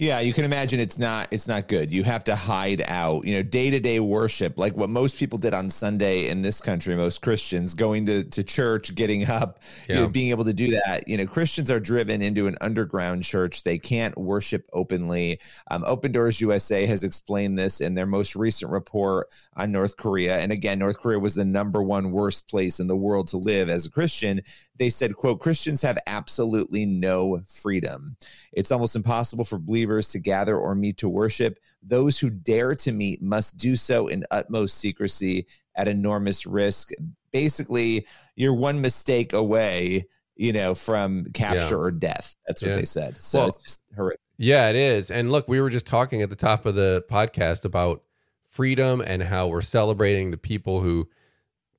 Yeah, 0.00 0.20
you 0.20 0.32
can 0.32 0.44
imagine 0.44 0.78
it's 0.78 0.96
not 0.96 1.26
it's 1.32 1.48
not 1.48 1.66
good. 1.66 1.90
You 1.90 2.04
have 2.04 2.22
to 2.24 2.36
hide 2.36 2.84
out. 2.86 3.24
You 3.24 3.34
know, 3.34 3.42
day-to-day 3.42 3.98
worship, 3.98 4.56
like 4.56 4.76
what 4.76 4.88
most 4.88 5.18
people 5.18 5.38
did 5.38 5.54
on 5.54 5.70
Sunday 5.70 6.28
in 6.28 6.40
this 6.40 6.60
country, 6.60 6.94
most 6.94 7.20
Christians 7.20 7.74
going 7.74 8.06
to, 8.06 8.22
to 8.22 8.44
church, 8.44 8.94
getting 8.94 9.28
up, 9.28 9.58
yeah. 9.88 9.96
you 9.96 10.00
know, 10.02 10.08
being 10.08 10.30
able 10.30 10.44
to 10.44 10.54
do 10.54 10.70
that. 10.70 11.08
You 11.08 11.16
know, 11.16 11.26
Christians 11.26 11.68
are 11.68 11.80
driven 11.80 12.22
into 12.22 12.46
an 12.46 12.56
underground 12.60 13.24
church. 13.24 13.64
They 13.64 13.76
can't 13.76 14.16
worship 14.16 14.70
openly. 14.72 15.40
Um, 15.68 15.82
Open 15.84 16.12
Doors 16.12 16.40
USA 16.40 16.86
has 16.86 17.02
explained 17.02 17.58
this 17.58 17.80
in 17.80 17.94
their 17.94 18.06
most 18.06 18.36
recent 18.36 18.70
report 18.70 19.26
on 19.56 19.72
North 19.72 19.96
Korea. 19.96 20.38
And 20.38 20.52
again, 20.52 20.78
North 20.78 21.00
Korea 21.00 21.18
was 21.18 21.34
the 21.34 21.44
number 21.44 21.82
one 21.82 22.12
worst 22.12 22.48
place 22.48 22.78
in 22.78 22.86
the 22.86 22.96
world 22.96 23.26
to 23.28 23.36
live 23.36 23.68
as 23.68 23.86
a 23.86 23.90
Christian 23.90 24.42
they 24.78 24.88
said 24.88 25.14
quote 25.14 25.40
christians 25.40 25.82
have 25.82 25.98
absolutely 26.06 26.86
no 26.86 27.42
freedom 27.46 28.16
it's 28.52 28.72
almost 28.72 28.96
impossible 28.96 29.44
for 29.44 29.58
believers 29.58 29.87
to 29.88 30.18
gather 30.18 30.56
or 30.58 30.74
meet 30.74 30.98
to 30.98 31.08
worship. 31.08 31.58
Those 31.82 32.18
who 32.18 32.30
dare 32.30 32.74
to 32.76 32.92
meet 32.92 33.22
must 33.22 33.58
do 33.58 33.76
so 33.76 34.08
in 34.08 34.24
utmost 34.30 34.78
secrecy 34.78 35.46
at 35.76 35.88
enormous 35.88 36.46
risk. 36.46 36.90
Basically 37.32 38.06
you're 38.36 38.54
one 38.54 38.80
mistake 38.80 39.32
away 39.32 40.06
you 40.36 40.52
know 40.52 40.74
from 40.74 41.24
capture 41.34 41.74
yeah. 41.74 41.82
or 41.82 41.90
death. 41.90 42.34
That's 42.46 42.62
what 42.62 42.70
yeah. 42.70 42.76
they 42.76 42.84
said. 42.84 43.16
So 43.16 43.40
well, 43.40 43.48
it's 43.48 43.62
just 43.62 43.84
horrific. 43.94 44.20
yeah 44.38 44.70
it 44.70 44.76
is. 44.76 45.10
And 45.10 45.30
look 45.30 45.48
we 45.48 45.60
were 45.60 45.70
just 45.70 45.86
talking 45.86 46.22
at 46.22 46.30
the 46.30 46.36
top 46.36 46.64
of 46.64 46.74
the 46.74 47.04
podcast 47.10 47.64
about 47.64 48.02
freedom 48.46 49.02
and 49.04 49.22
how 49.22 49.48
we're 49.48 49.60
celebrating 49.60 50.30
the 50.30 50.38
people 50.38 50.80
who 50.80 51.08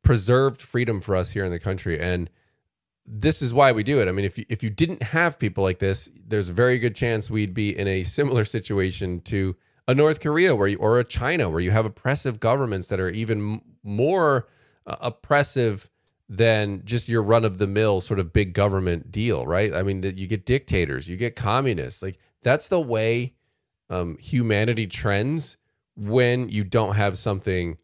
preserved 0.04 0.62
freedom 0.62 1.02
for 1.02 1.16
us 1.16 1.32
here 1.32 1.46
in 1.46 1.52
the 1.52 1.60
country. 1.60 2.00
And 2.00 2.30
this 3.12 3.42
is 3.42 3.54
why 3.54 3.72
we 3.72 3.82
do 3.82 4.00
it. 4.00 4.08
I 4.08 4.12
mean, 4.12 4.26
if 4.26 4.38
you, 4.38 4.46
if 4.50 4.62
you 4.62 4.70
didn't 4.70 5.02
have 5.02 5.40
people 5.40 5.64
like 5.64 5.80
this, 5.80 6.12
there's 6.28 6.50
a 6.50 6.54
very 6.54 6.78
good 6.78 6.96
chance 6.96 7.30
we'd 7.30 7.56
be 7.56 7.78
in 7.78 7.88
a 7.88 8.04
similar 8.04 8.44
situation 8.44 9.22
to 9.22 9.56
a 9.88 9.96
North 9.96 10.20
Korea 10.20 10.56
where 10.56 10.68
you, 10.68 10.78
or 10.78 11.00
a 11.00 11.04
China 11.04 11.50
where 11.50 11.60
you 11.60 11.72
have 11.72 11.86
oppressive 11.86 12.40
governments 12.40 12.88
that 12.90 13.00
are 13.00 13.10
even 13.10 13.62
more 13.84 14.48
uh, 14.86 14.98
oppressive 15.02 15.90
than 16.30 16.84
just 16.86 17.10
your 17.10 17.24
run 17.24 17.44
of 17.44 17.58
the 17.58 17.66
mill 17.66 18.00
sort 18.00 18.20
of 18.20 18.32
big 18.32 18.54
government 18.54 19.12
deal, 19.12 19.48
right? 19.48 19.74
I 19.74 19.82
mean, 19.82 20.04
you 20.04 20.28
get 20.28 20.46
dictators, 20.46 21.10
you 21.10 21.18
get 21.18 21.36
communists. 21.36 22.04
Like 22.04 22.20
that's 22.44 22.68
the 22.68 22.80
way 22.80 23.34
um, 23.90 24.20
humanity 24.20 24.86
trends 24.86 25.58
when 25.96 26.48
you 26.50 26.64
don't 26.64 26.96
have 26.96 27.18
something 27.18 27.80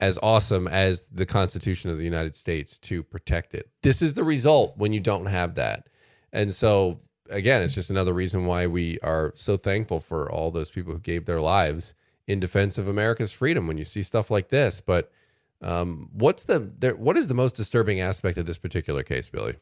as 0.00 0.18
awesome 0.22 0.66
as 0.66 1.08
the 1.08 1.26
Constitution 1.26 1.90
of 1.90 1.98
the 1.98 2.04
United 2.04 2.34
States 2.34 2.78
to 2.78 3.02
protect 3.02 3.54
it. 3.54 3.68
This 3.82 4.00
is 4.02 4.14
the 4.14 4.24
result 4.24 4.76
when 4.76 4.92
you 4.92 5.00
don't 5.00 5.26
have 5.26 5.56
that. 5.56 5.88
And 6.32 6.52
so, 6.52 6.98
again, 7.28 7.62
it's 7.62 7.74
just 7.74 7.90
another 7.90 8.12
reason 8.14 8.46
why 8.46 8.66
we 8.66 8.98
are 9.00 9.32
so 9.36 9.56
thankful 9.56 10.00
for 10.00 10.30
all 10.30 10.50
those 10.50 10.70
people 10.70 10.92
who 10.92 11.00
gave 11.00 11.26
their 11.26 11.40
lives 11.40 11.94
in 12.26 12.40
defense 12.40 12.78
of 12.78 12.88
America's 12.88 13.32
freedom 13.32 13.66
when 13.66 13.76
you 13.76 13.84
see 13.84 14.02
stuff 14.02 14.30
like 14.30 14.48
this. 14.48 14.80
But 14.80 15.10
um, 15.62 16.08
what's 16.12 16.44
the 16.44 16.94
what 16.96 17.16
is 17.16 17.28
the 17.28 17.34
most 17.34 17.56
disturbing 17.56 18.00
aspect 18.00 18.38
of 18.38 18.46
this 18.46 18.58
particular 18.58 19.02
case, 19.02 19.28
Billy? 19.28 19.56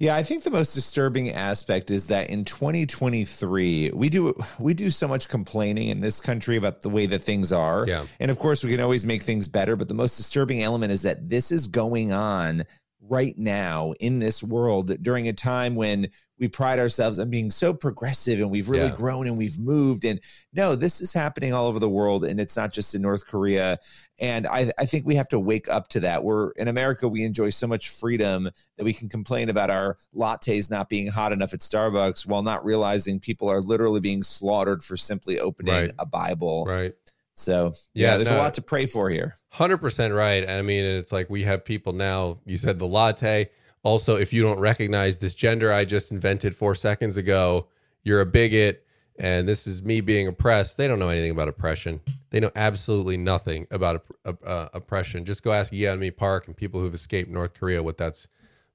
Yeah, 0.00 0.16
I 0.16 0.22
think 0.22 0.44
the 0.44 0.50
most 0.50 0.72
disturbing 0.72 1.30
aspect 1.32 1.90
is 1.90 2.06
that 2.06 2.30
in 2.30 2.46
2023, 2.46 3.90
we 3.94 4.08
do 4.08 4.32
we 4.58 4.72
do 4.72 4.90
so 4.90 5.06
much 5.06 5.28
complaining 5.28 5.90
in 5.90 6.00
this 6.00 6.20
country 6.20 6.56
about 6.56 6.80
the 6.80 6.88
way 6.88 7.04
that 7.04 7.18
things 7.18 7.52
are. 7.52 7.84
Yeah. 7.86 8.06
And 8.18 8.30
of 8.30 8.38
course, 8.38 8.64
we 8.64 8.70
can 8.70 8.80
always 8.80 9.04
make 9.04 9.22
things 9.22 9.46
better, 9.46 9.76
but 9.76 9.88
the 9.88 9.94
most 9.94 10.16
disturbing 10.16 10.62
element 10.62 10.90
is 10.90 11.02
that 11.02 11.28
this 11.28 11.52
is 11.52 11.66
going 11.66 12.14
on 12.14 12.64
right 13.08 13.36
now 13.36 13.92
in 14.00 14.18
this 14.18 14.42
world 14.42 15.02
during 15.02 15.28
a 15.28 15.32
time 15.32 15.74
when 15.74 16.08
we 16.38 16.48
pride 16.48 16.78
ourselves 16.78 17.18
on 17.18 17.28
being 17.28 17.50
so 17.50 17.74
progressive 17.74 18.40
and 18.40 18.50
we've 18.50 18.68
really 18.68 18.88
yeah. 18.88 18.96
grown 18.96 19.26
and 19.26 19.36
we've 19.36 19.58
moved. 19.58 20.04
And 20.04 20.20
no, 20.52 20.74
this 20.74 21.00
is 21.00 21.12
happening 21.12 21.52
all 21.52 21.66
over 21.66 21.78
the 21.78 21.88
world 21.88 22.24
and 22.24 22.40
it's 22.40 22.56
not 22.56 22.72
just 22.72 22.94
in 22.94 23.02
North 23.02 23.26
Korea. 23.26 23.78
And 24.18 24.46
I, 24.46 24.72
I 24.78 24.86
think 24.86 25.06
we 25.06 25.14
have 25.16 25.28
to 25.30 25.38
wake 25.38 25.68
up 25.68 25.88
to 25.88 26.00
that. 26.00 26.24
We're 26.24 26.50
in 26.52 26.68
America, 26.68 27.08
we 27.08 27.24
enjoy 27.24 27.50
so 27.50 27.66
much 27.66 27.90
freedom 27.90 28.48
that 28.76 28.84
we 28.84 28.94
can 28.94 29.08
complain 29.08 29.50
about 29.50 29.70
our 29.70 29.96
lattes 30.14 30.70
not 30.70 30.88
being 30.88 31.08
hot 31.08 31.32
enough 31.32 31.52
at 31.52 31.60
Starbucks 31.60 32.26
while 32.26 32.42
not 32.42 32.64
realizing 32.64 33.20
people 33.20 33.50
are 33.50 33.60
literally 33.60 34.00
being 34.00 34.22
slaughtered 34.22 34.82
for 34.82 34.96
simply 34.96 35.38
opening 35.38 35.74
right. 35.74 35.92
a 35.98 36.06
Bible. 36.06 36.64
Right. 36.66 36.94
So 37.34 37.72
yeah, 37.94 38.12
yeah 38.12 38.16
there's 38.16 38.30
no, 38.30 38.36
a 38.36 38.38
lot 38.38 38.54
to 38.54 38.62
pray 38.62 38.86
for 38.86 39.10
here. 39.10 39.36
Hundred 39.50 39.78
percent 39.78 40.14
right. 40.14 40.48
I 40.48 40.62
mean, 40.62 40.84
it's 40.84 41.12
like 41.12 41.30
we 41.30 41.42
have 41.44 41.64
people 41.64 41.92
now. 41.92 42.38
You 42.44 42.56
said 42.56 42.78
the 42.78 42.86
latte. 42.86 43.50
Also, 43.82 44.16
if 44.16 44.32
you 44.32 44.42
don't 44.42 44.58
recognize 44.60 45.18
this 45.18 45.34
gender 45.34 45.72
I 45.72 45.84
just 45.84 46.12
invented 46.12 46.54
four 46.54 46.74
seconds 46.74 47.16
ago, 47.16 47.68
you're 48.02 48.20
a 48.20 48.26
bigot. 48.26 48.84
And 49.18 49.46
this 49.46 49.66
is 49.66 49.82
me 49.82 50.00
being 50.00 50.26
oppressed. 50.28 50.78
They 50.78 50.88
don't 50.88 50.98
know 50.98 51.10
anything 51.10 51.30
about 51.30 51.48
oppression. 51.48 52.00
They 52.30 52.40
know 52.40 52.50
absolutely 52.56 53.18
nothing 53.18 53.66
about 53.70 54.06
uh, 54.24 54.68
oppression. 54.72 55.26
Just 55.26 55.44
go 55.44 55.52
ask 55.52 55.74
Yeonmi 55.74 56.16
Park 56.16 56.46
and 56.46 56.56
people 56.56 56.80
who've 56.80 56.94
escaped 56.94 57.30
North 57.30 57.52
Korea 57.52 57.82
what 57.82 57.98
that's 57.98 58.28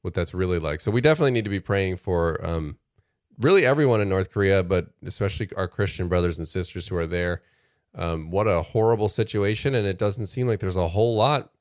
what 0.03 0.13
that's 0.13 0.35
really 0.35 0.59
like. 0.59 0.81
So 0.81 0.91
we 0.91 1.01
definitely 1.01 1.31
need 1.31 1.45
to 1.45 1.49
be 1.49 1.59
praying 1.59 1.97
for 1.97 2.45
um, 2.45 2.77
really 3.39 3.65
everyone 3.65 4.01
in 4.01 4.09
North 4.09 4.31
Korea, 4.31 4.61
but 4.61 4.89
especially 5.03 5.49
our 5.57 5.67
Christian 5.67 6.07
brothers 6.07 6.37
and 6.37 6.47
sisters 6.47 6.87
who 6.87 6.95
are 6.95 7.07
there. 7.07 7.41
Um, 7.95 8.29
what 8.29 8.47
a 8.47 8.61
horrible 8.61 9.09
situation, 9.09 9.73
and 9.73 9.87
it 9.87 9.97
doesn't 9.97 10.25
seem 10.25 10.47
like 10.47 10.59
there's 10.59 10.75
a 10.75 10.89
whole 10.89 11.15
lot 11.15 11.51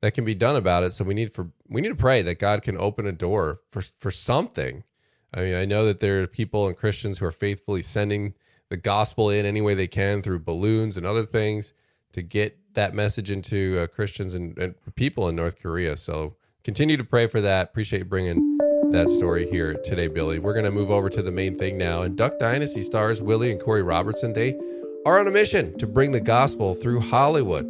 that 0.00 0.12
can 0.12 0.24
be 0.24 0.34
done 0.34 0.56
about 0.56 0.82
it. 0.82 0.90
So 0.92 1.04
we 1.04 1.14
need 1.14 1.32
for 1.32 1.50
we 1.68 1.80
need 1.80 1.88
to 1.88 1.94
pray 1.94 2.22
that 2.22 2.38
God 2.38 2.62
can 2.62 2.76
open 2.76 3.06
a 3.06 3.12
door 3.12 3.60
for 3.68 3.80
for 3.80 4.10
something. 4.10 4.84
I 5.32 5.40
mean, 5.40 5.54
I 5.54 5.64
know 5.64 5.84
that 5.86 6.00
there 6.00 6.22
are 6.22 6.26
people 6.26 6.66
and 6.66 6.76
Christians 6.76 7.18
who 7.18 7.26
are 7.26 7.32
faithfully 7.32 7.82
sending 7.82 8.34
the 8.68 8.76
gospel 8.76 9.30
in 9.30 9.46
any 9.46 9.60
way 9.60 9.74
they 9.74 9.86
can 9.86 10.22
through 10.22 10.40
balloons 10.40 10.96
and 10.96 11.06
other 11.06 11.24
things 11.24 11.74
to 12.12 12.22
get 12.22 12.58
that 12.74 12.94
message 12.94 13.30
into 13.30 13.78
uh, 13.78 13.86
Christians 13.86 14.34
and, 14.34 14.56
and 14.58 14.74
people 14.94 15.28
in 15.28 15.36
North 15.36 15.60
Korea. 15.60 15.96
So 15.96 16.36
continue 16.62 16.96
to 16.96 17.04
pray 17.04 17.26
for 17.26 17.40
that. 17.40 17.68
Appreciate 17.68 18.00
you 18.00 18.04
bringing 18.04 18.58
that 18.90 19.08
story 19.08 19.48
here 19.50 19.74
today, 19.74 20.06
Billy. 20.06 20.38
We're 20.38 20.52
going 20.52 20.64
to 20.64 20.70
move 20.70 20.90
over 20.90 21.08
to 21.10 21.22
the 21.22 21.32
main 21.32 21.54
thing 21.56 21.78
now. 21.78 22.02
And 22.02 22.16
Duck 22.16 22.38
Dynasty 22.38 22.82
stars 22.82 23.20
Willie 23.22 23.50
and 23.50 23.60
Korie 23.60 23.86
Robertson. 23.86 24.32
They 24.32 24.58
are 25.06 25.20
on 25.20 25.26
a 25.26 25.30
mission 25.30 25.76
to 25.78 25.86
bring 25.86 26.12
the 26.12 26.20
gospel 26.20 26.72
through 26.72 26.98
Hollywood. 27.00 27.66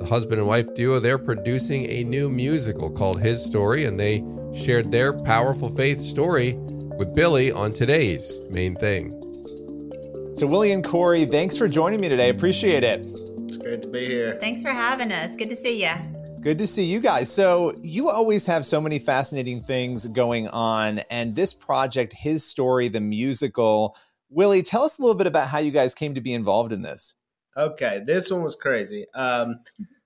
The 0.00 0.06
husband 0.06 0.40
and 0.40 0.48
wife 0.48 0.74
duo, 0.74 0.98
they're 0.98 1.18
producing 1.18 1.88
a 1.88 2.02
new 2.02 2.28
musical 2.28 2.90
called 2.90 3.20
His 3.20 3.44
Story, 3.44 3.84
and 3.84 3.98
they 3.98 4.24
shared 4.52 4.90
their 4.90 5.12
powerful 5.12 5.68
faith 5.68 6.00
story 6.00 6.54
with 6.96 7.14
Billy 7.14 7.52
on 7.52 7.70
today's 7.70 8.34
main 8.50 8.74
thing. 8.74 9.12
So, 10.34 10.48
Willie 10.48 10.72
and 10.72 10.82
Korie, 10.82 11.30
thanks 11.30 11.56
for 11.56 11.68
joining 11.68 12.00
me 12.00 12.08
today. 12.08 12.30
Appreciate 12.30 12.82
it. 12.82 13.06
It's 13.06 13.56
great 13.56 13.82
to 13.82 13.88
be 13.88 14.06
here. 14.06 14.36
Thanks 14.40 14.60
for 14.60 14.70
having 14.70 15.12
us. 15.12 15.36
Good 15.36 15.50
to 15.50 15.56
see 15.56 15.84
you. 15.84 15.92
Good 16.40 16.58
to 16.58 16.66
see 16.66 16.84
you 16.84 16.98
guys. 16.98 17.32
So, 17.32 17.72
you 17.82 18.10
always 18.10 18.46
have 18.46 18.66
so 18.66 18.80
many 18.80 18.98
fascinating 18.98 19.62
things 19.62 20.06
going 20.06 20.48
on, 20.48 20.98
and 21.08 21.36
this 21.36 21.54
project, 21.54 22.12
His 22.12 22.44
Story, 22.44 22.88
the 22.88 23.00
musical, 23.00 23.96
Willie, 24.34 24.62
tell 24.62 24.82
us 24.82 24.98
a 24.98 25.02
little 25.02 25.14
bit 25.14 25.28
about 25.28 25.48
how 25.48 25.58
you 25.58 25.70
guys 25.70 25.94
came 25.94 26.14
to 26.14 26.20
be 26.20 26.34
involved 26.34 26.72
in 26.72 26.82
this. 26.82 27.14
Okay, 27.56 28.02
this 28.04 28.30
one 28.30 28.42
was 28.42 28.56
crazy. 28.56 29.06
Um, 29.14 29.60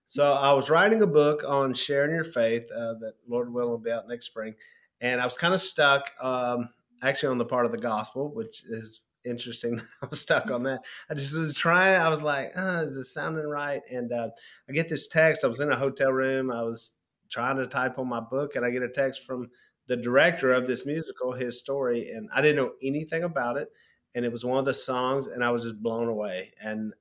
so 0.05 0.33
I 0.33 0.53
was 0.53 0.69
writing 0.69 1.01
a 1.01 1.07
book 1.07 1.45
on 1.47 1.73
sharing 1.73 2.11
your 2.11 2.25
faith 2.25 2.71
uh, 2.71 2.95
that 3.01 3.15
Lord 3.27 3.53
will 3.53 3.79
be 3.79 3.91
out 3.91 4.07
next 4.07 4.27
spring, 4.27 4.55
and 5.01 5.19
I 5.19 5.25
was 5.25 5.35
kind 5.35 5.55
of 5.55 5.61
stuck, 5.61 6.13
um, 6.21 6.69
actually 7.03 7.31
on 7.31 7.39
the 7.39 7.47
part 7.47 7.65
of 7.65 7.73
the 7.73 7.79
gospel, 7.79 8.29
which 8.35 8.65
is 8.65 9.01
interesting. 9.25 9.81
I 10.03 10.07
was 10.11 10.21
stuck 10.21 10.51
on 10.51 10.63
that. 10.65 10.85
I 11.09 11.15
just 11.15 11.35
was 11.35 11.57
trying. 11.57 11.99
I 11.99 12.11
was 12.11 12.23
like, 12.23 12.53
oh, 12.55 12.83
"Is 12.83 12.97
this 12.97 13.15
sounding 13.15 13.47
right?" 13.47 13.81
And 13.91 14.13
uh, 14.13 14.29
I 14.69 14.73
get 14.73 14.91
this 14.91 15.09
text. 15.09 15.43
I 15.43 15.49
was 15.49 15.61
in 15.61 15.73
a 15.73 15.77
hotel 15.77 16.13
room. 16.13 16.51
I 16.53 16.63
was 16.63 16.93
trying 17.31 17.57
to 17.57 17.67
type 17.67 17.99
on 17.99 18.09
my 18.09 18.21
book, 18.21 18.57
and 18.57 18.65
I 18.65 18.71
get 18.71 18.83
a 18.83 18.91
text 18.91 19.25
from 19.25 19.49
the 19.87 19.97
director 19.97 20.53
of 20.53 20.67
this 20.67 20.85
musical, 20.85 21.33
his 21.33 21.59
story, 21.59 22.11
and 22.11 22.29
I 22.35 22.43
didn't 22.43 22.57
know 22.57 22.73
anything 22.83 23.25
about 23.25 23.57
it 23.57 23.71
and 24.19 24.27
it 24.27 24.33
was 24.33 24.45
one 24.45 24.59
of 24.59 24.65
the 24.65 24.75
songs, 24.75 25.29
and 25.29 25.45
I 25.45 25.51
was 25.51 25.63
just 25.63 25.81
blown 25.81 26.09
away. 26.09 26.53
And 26.61 26.93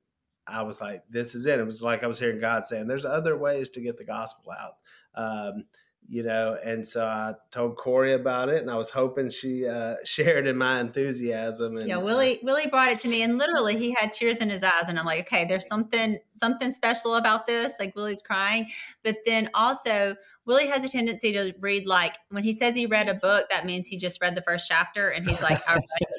I 0.48 0.62
was 0.62 0.80
like, 0.80 1.02
"This 1.10 1.34
is 1.34 1.48
it." 1.48 1.60
It 1.60 1.66
was 1.66 1.82
like 1.82 2.04
I 2.04 2.08
was 2.08 2.20
hearing 2.20 2.40
God 2.40 2.64
saying, 2.64 2.88
"There's 2.88 3.06
other 3.06 3.36
ways 3.36 3.70
to 3.72 3.82
get 3.82 3.98
the 3.98 4.06
gospel 4.06 4.54
out." 4.54 4.76
Um, 5.16 5.66
you 6.10 6.24
know 6.24 6.58
and 6.64 6.88
so 6.88 7.04
i 7.06 7.34
told 7.52 7.76
korie 7.76 8.16
about 8.16 8.48
it 8.50 8.62
and 8.62 8.72
i 8.72 8.76
was 8.76 8.90
hoping 8.90 9.30
she 9.30 9.68
uh, 9.68 9.96
shared 10.06 10.48
in 10.48 10.58
my 10.58 10.80
enthusiasm 10.80 11.78
and 11.78 11.88
yeah 11.88 11.98
willie 11.98 12.38
uh, 12.38 12.44
willie 12.44 12.68
brought 12.68 12.92
it 12.92 13.00
to 13.00 13.08
me 13.08 13.24
and 13.24 13.38
literally 13.38 13.78
he 13.78 13.92
had 13.92 14.14
tears 14.14 14.38
in 14.38 14.50
his 14.50 14.64
eyes 14.64 14.88
and 14.88 14.98
i'm 14.98 15.06
like 15.06 15.22
okay 15.22 15.46
there's 15.46 15.68
something 15.68 16.18
something 16.32 16.72
special 16.72 17.16
about 17.16 17.46
this 17.46 17.74
like 17.80 17.96
willie's 17.96 18.22
crying 18.22 18.68
but 19.04 19.18
then 19.26 19.50
also 19.54 20.16
Willie 20.48 20.68
has 20.68 20.86
a 20.86 20.90
tendency 20.90 21.34
to 21.34 21.54
read 21.60 21.86
like 21.86 22.16
when 22.30 22.46
he 22.46 22.54
says 22.54 22.74
he 22.74 22.86
read 22.86 23.10
a 23.10 23.14
book, 23.14 23.48
that 23.50 23.66
means 23.66 23.86
he 23.86 23.98
just 23.98 24.22
read 24.22 24.34
the 24.34 24.42
first 24.42 24.66
chapter, 24.66 25.10
and 25.10 25.28
he's 25.28 25.44
like, 25.44 25.60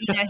you 0.01 0.15
know, 0.15 0.25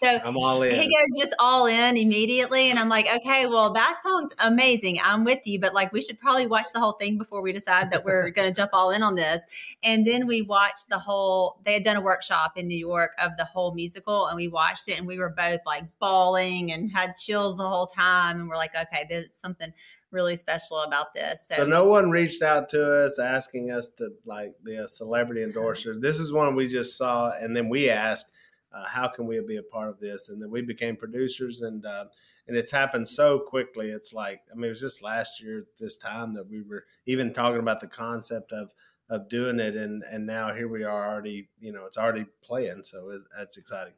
so 0.00 0.08
I'm 0.24 0.36
all 0.36 0.62
in. 0.62 0.72
He 0.72 0.82
goes 0.82 1.18
just 1.18 1.34
all 1.40 1.66
in 1.66 1.96
immediately, 1.96 2.70
and 2.70 2.78
I'm 2.78 2.88
like, 2.88 3.08
okay, 3.12 3.46
well 3.46 3.72
that 3.72 3.98
song's 4.02 4.32
amazing. 4.38 5.00
I'm 5.02 5.24
with 5.24 5.44
you, 5.46 5.58
but 5.58 5.74
like 5.74 5.92
we 5.92 6.00
should 6.00 6.18
probably 6.20 6.46
watch 6.46 6.66
the 6.72 6.78
whole 6.78 6.92
thing 6.92 7.18
before 7.18 7.42
we 7.42 7.52
decide 7.52 7.90
that 7.90 8.04
we're 8.04 8.30
going 8.36 8.46
to 8.46 8.54
jump 8.54 8.70
all 8.72 8.90
in 8.90 9.02
on 9.02 9.16
this. 9.16 9.42
And 9.82 10.06
then 10.06 10.28
we 10.28 10.42
watched 10.42 10.88
the 10.88 10.98
whole, 10.98 11.60
they 11.64 11.74
had 11.74 11.82
done 11.82 11.96
a 11.96 12.00
workshop 12.00 12.52
in 12.56 12.68
New 12.68 12.78
York 12.78 13.10
of 13.20 13.32
the 13.36 13.44
whole 13.44 13.74
musical, 13.74 14.28
and 14.28 14.36
we 14.36 14.46
watched 14.46 14.88
it, 14.88 14.96
and 14.96 15.08
we 15.08 15.18
were 15.18 15.30
both 15.30 15.60
like 15.66 15.84
bawling 15.98 16.70
and 16.70 16.88
had 16.88 17.16
chills 17.16 17.56
the 17.56 17.68
whole 17.68 17.86
time. 17.86 18.38
And 18.38 18.48
we're 18.48 18.56
like, 18.56 18.76
okay, 18.76 19.06
there's 19.08 19.26
something 19.32 19.72
really 20.12 20.36
special 20.36 20.80
about 20.80 21.14
this. 21.14 21.46
So, 21.48 21.56
so, 21.56 21.66
no 21.66 21.84
one 21.84 22.10
reached 22.10 22.42
out 22.42 22.68
to 22.70 23.04
us 23.04 23.18
asking 23.18 23.70
us 23.70 23.90
to 23.98 24.10
like 24.24 24.54
be 24.64 24.76
a 24.76 24.88
celebrity 24.88 25.42
endorser. 25.42 25.98
This 25.98 26.18
is 26.18 26.32
one 26.32 26.54
we 26.54 26.68
just 26.68 26.96
saw, 26.96 27.32
and 27.38 27.56
then 27.56 27.68
we 27.68 27.90
asked, 27.90 28.32
uh, 28.72 28.84
"How 28.84 29.08
can 29.08 29.26
we 29.26 29.40
be 29.40 29.56
a 29.56 29.62
part 29.62 29.88
of 29.88 30.00
this?" 30.00 30.28
And 30.28 30.40
then 30.42 30.50
we 30.50 30.62
became 30.62 30.96
producers, 30.96 31.62
and 31.62 31.84
uh, 31.84 32.06
and 32.46 32.56
it's 32.56 32.70
happened 32.70 33.08
so 33.08 33.38
quickly. 33.38 33.90
It's 33.90 34.12
like 34.12 34.40
I 34.50 34.54
mean, 34.54 34.66
it 34.66 34.70
was 34.70 34.80
just 34.80 35.02
last 35.02 35.42
year 35.42 35.66
this 35.78 35.96
time 35.96 36.34
that 36.34 36.48
we 36.48 36.62
were 36.62 36.84
even 37.06 37.32
talking 37.32 37.60
about 37.60 37.80
the 37.80 37.86
concept 37.86 38.52
of 38.52 38.72
of 39.08 39.28
doing 39.28 39.60
it, 39.60 39.76
and 39.76 40.02
and 40.04 40.26
now 40.26 40.54
here 40.54 40.68
we 40.68 40.84
are 40.84 41.10
already. 41.12 41.48
You 41.60 41.72
know, 41.72 41.86
it's 41.86 41.98
already 41.98 42.26
playing, 42.42 42.82
so 42.84 43.10
it, 43.10 43.22
that's 43.36 43.56
exciting. 43.56 43.94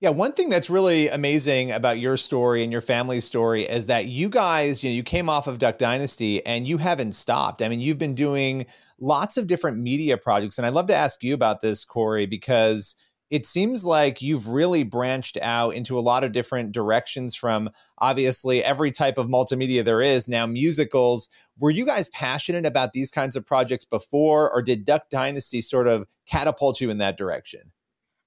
Yeah, 0.00 0.10
one 0.10 0.30
thing 0.30 0.48
that's 0.48 0.70
really 0.70 1.08
amazing 1.08 1.72
about 1.72 1.98
your 1.98 2.16
story 2.16 2.62
and 2.62 2.70
your 2.70 2.80
family's 2.80 3.24
story 3.24 3.64
is 3.64 3.86
that 3.86 4.06
you 4.06 4.28
guys, 4.28 4.84
you 4.84 4.90
know, 4.90 4.94
you 4.94 5.02
came 5.02 5.28
off 5.28 5.48
of 5.48 5.58
Duck 5.58 5.76
Dynasty 5.76 6.44
and 6.46 6.68
you 6.68 6.78
haven't 6.78 7.16
stopped. 7.16 7.62
I 7.62 7.68
mean, 7.68 7.80
you've 7.80 7.98
been 7.98 8.14
doing 8.14 8.66
lots 9.00 9.36
of 9.36 9.48
different 9.48 9.78
media 9.78 10.16
projects. 10.16 10.56
And 10.56 10.64
I'd 10.64 10.72
love 10.72 10.86
to 10.86 10.94
ask 10.94 11.24
you 11.24 11.34
about 11.34 11.62
this, 11.62 11.84
Korie, 11.84 12.30
because 12.30 12.94
it 13.30 13.44
seems 13.44 13.84
like 13.84 14.22
you've 14.22 14.46
really 14.46 14.84
branched 14.84 15.36
out 15.42 15.74
into 15.74 15.98
a 15.98 16.00
lot 16.00 16.22
of 16.22 16.30
different 16.30 16.70
directions 16.70 17.34
from 17.34 17.68
obviously 17.98 18.62
every 18.62 18.92
type 18.92 19.18
of 19.18 19.26
multimedia 19.26 19.84
there 19.84 20.00
is 20.00 20.28
now 20.28 20.46
musicals 20.46 21.28
were 21.58 21.70
you 21.70 21.84
guys 21.84 22.08
passionate 22.10 22.64
about 22.64 22.92
these 22.92 23.10
kinds 23.10 23.36
of 23.36 23.44
projects 23.44 23.84
before 23.84 24.50
or 24.50 24.62
did 24.62 24.84
duck 24.84 25.10
dynasty 25.10 25.60
sort 25.60 25.86
of 25.86 26.06
catapult 26.26 26.80
you 26.80 26.88
in 26.88 26.98
that 26.98 27.18
direction 27.18 27.72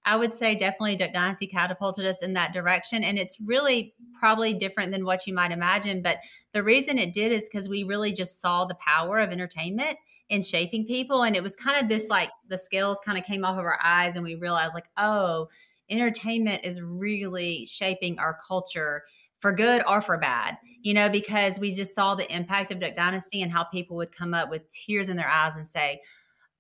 I 0.06 0.16
would 0.16 0.34
say 0.34 0.56
definitely 0.56 0.96
Duck 0.96 1.14
Dynasty 1.14 1.48
catapulted 1.48 2.06
us 2.06 2.24
in 2.24 2.34
that 2.34 2.54
direction. 2.54 3.04
And 3.04 3.20
it's 3.20 3.40
really 3.40 3.94
probably 4.20 4.54
different 4.54 4.92
than 4.92 5.06
what 5.06 5.28
you 5.28 5.34
might 5.34 5.52
imagine. 5.52 6.02
But 6.02 6.18
the 6.54 6.64
reason 6.64 6.98
it 6.98 7.14
did 7.14 7.32
is 7.32 7.48
because 7.48 7.70
we 7.70 7.84
really 7.84 8.12
just 8.12 8.42
saw 8.42 8.66
the 8.66 8.76
power 8.76 9.20
of 9.20 9.32
entertainment 9.32 9.98
in 10.30 10.42
shaping 10.42 10.86
people. 10.86 11.24
And 11.24 11.36
it 11.36 11.44
was 11.44 11.56
kind 11.56 11.82
of 11.82 11.90
this 11.90 12.08
like 12.08 12.30
the 12.48 12.58
scales 12.58 13.00
kind 13.06 13.18
of 13.18 13.26
came 13.26 13.46
off 13.46 13.60
of 13.60 13.66
our 13.66 13.80
eyes 13.84 14.16
and 14.16 14.24
we 14.24 14.36
realized, 14.36 14.74
like, 14.74 14.90
oh, 14.98 15.50
entertainment 15.90 16.64
is 16.64 16.82
really 16.82 17.66
shaping 17.66 18.18
our 18.18 18.40
culture 18.48 19.04
for 19.40 19.52
good 19.52 19.84
or 19.88 20.02
for 20.02 20.18
bad, 20.18 20.58
you 20.82 20.94
know, 20.94 21.10
because 21.10 21.60
we 21.60 21.74
just 21.74 21.94
saw 21.94 22.16
the 22.16 22.34
impact 22.34 22.72
of 22.72 22.80
Duck 22.80 22.96
Dynasty 22.96 23.42
and 23.42 23.52
how 23.52 23.64
people 23.66 23.98
would 23.98 24.12
come 24.12 24.34
up 24.34 24.50
with 24.50 24.70
tears 24.70 25.10
in 25.10 25.18
their 25.18 25.28
eyes 25.28 25.56
and 25.56 25.68
say, 25.68 26.02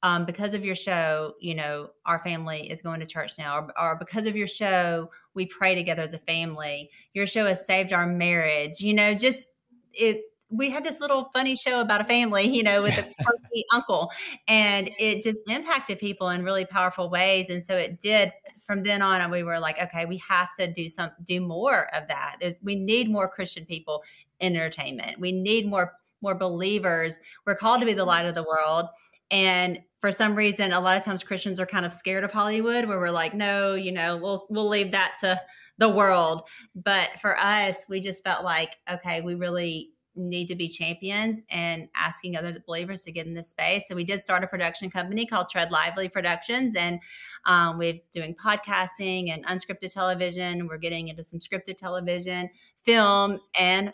um, 0.03 0.25
because 0.25 0.53
of 0.53 0.65
your 0.65 0.75
show, 0.75 1.35
you 1.39 1.53
know, 1.53 1.89
our 2.05 2.19
family 2.19 2.69
is 2.69 2.81
going 2.81 2.99
to 2.99 3.05
church 3.05 3.33
now, 3.37 3.59
or, 3.59 3.73
or, 3.79 3.95
because 3.95 4.25
of 4.25 4.35
your 4.35 4.47
show, 4.47 5.11
we 5.35 5.45
pray 5.45 5.75
together 5.75 6.01
as 6.01 6.13
a 6.13 6.19
family. 6.19 6.89
Your 7.13 7.27
show 7.27 7.45
has 7.45 7.65
saved 7.65 7.93
our 7.93 8.07
marriage. 8.07 8.79
You 8.79 8.93
know, 8.93 9.13
just 9.13 9.47
it. 9.93 10.23
We 10.53 10.69
had 10.69 10.83
this 10.83 10.99
little 10.99 11.29
funny 11.33 11.55
show 11.55 11.79
about 11.79 12.01
a 12.01 12.03
family, 12.03 12.43
you 12.43 12.61
know, 12.61 12.81
with 12.81 12.97
a 12.97 13.03
quirky 13.23 13.63
uncle, 13.71 14.11
and 14.47 14.89
it 14.99 15.23
just 15.23 15.49
impacted 15.49 15.99
people 15.99 16.29
in 16.29 16.43
really 16.43 16.65
powerful 16.65 17.09
ways. 17.09 17.49
And 17.49 17.63
so 17.63 17.77
it 17.77 17.99
did. 17.99 18.33
From 18.65 18.83
then 18.83 19.01
on, 19.01 19.29
we 19.31 19.43
were 19.43 19.59
like, 19.59 19.81
okay, 19.81 20.05
we 20.05 20.17
have 20.17 20.53
to 20.55 20.71
do 20.71 20.89
some, 20.89 21.11
do 21.25 21.41
more 21.41 21.93
of 21.95 22.07
that. 22.07 22.37
There's, 22.39 22.59
we 22.61 22.75
need 22.75 23.09
more 23.09 23.27
Christian 23.27 23.65
people 23.65 24.03
in 24.39 24.55
entertainment. 24.55 25.19
We 25.19 25.31
need 25.31 25.67
more 25.67 25.93
more 26.23 26.35
believers. 26.35 27.19
We're 27.45 27.55
called 27.55 27.79
to 27.79 27.85
be 27.85 27.93
the 27.93 28.05
light 28.05 28.25
of 28.25 28.35
the 28.35 28.43
world 28.43 28.87
and 29.31 29.79
for 30.01 30.11
some 30.11 30.35
reason, 30.35 30.71
a 30.71 30.79
lot 30.79 30.97
of 30.97 31.03
times 31.03 31.23
Christians 31.23 31.59
are 31.59 31.65
kind 31.65 31.85
of 31.85 31.93
scared 31.93 32.23
of 32.23 32.31
Hollywood, 32.31 32.85
where 32.85 32.99
we're 32.99 33.11
like, 33.11 33.35
no, 33.35 33.75
you 33.75 33.91
know, 33.91 34.17
we'll 34.17 34.43
we'll 34.49 34.67
leave 34.67 34.91
that 34.91 35.13
to 35.21 35.39
the 35.77 35.89
world. 35.89 36.41
But 36.75 37.09
for 37.21 37.39
us, 37.39 37.85
we 37.87 38.01
just 38.01 38.23
felt 38.23 38.43
like, 38.43 38.77
okay, 38.91 39.21
we 39.21 39.35
really 39.35 39.91
need 40.15 40.47
to 40.47 40.55
be 40.55 40.67
champions 40.67 41.43
and 41.49 41.87
asking 41.95 42.35
other 42.35 42.57
believers 42.65 43.03
to 43.03 43.11
get 43.13 43.27
in 43.27 43.33
this 43.33 43.49
space. 43.49 43.83
So 43.87 43.95
we 43.95 44.03
did 44.03 44.19
start 44.19 44.43
a 44.43 44.47
production 44.47 44.89
company 44.89 45.25
called 45.25 45.47
Tread 45.49 45.71
Lively 45.71 46.09
Productions, 46.09 46.75
and 46.75 46.99
um, 47.45 47.77
we're 47.77 47.99
doing 48.11 48.35
podcasting 48.35 49.31
and 49.31 49.45
unscripted 49.45 49.93
television. 49.93 50.67
We're 50.67 50.79
getting 50.79 51.09
into 51.09 51.23
some 51.23 51.39
scripted 51.39 51.77
television, 51.77 52.49
film, 52.83 53.39
and 53.57 53.93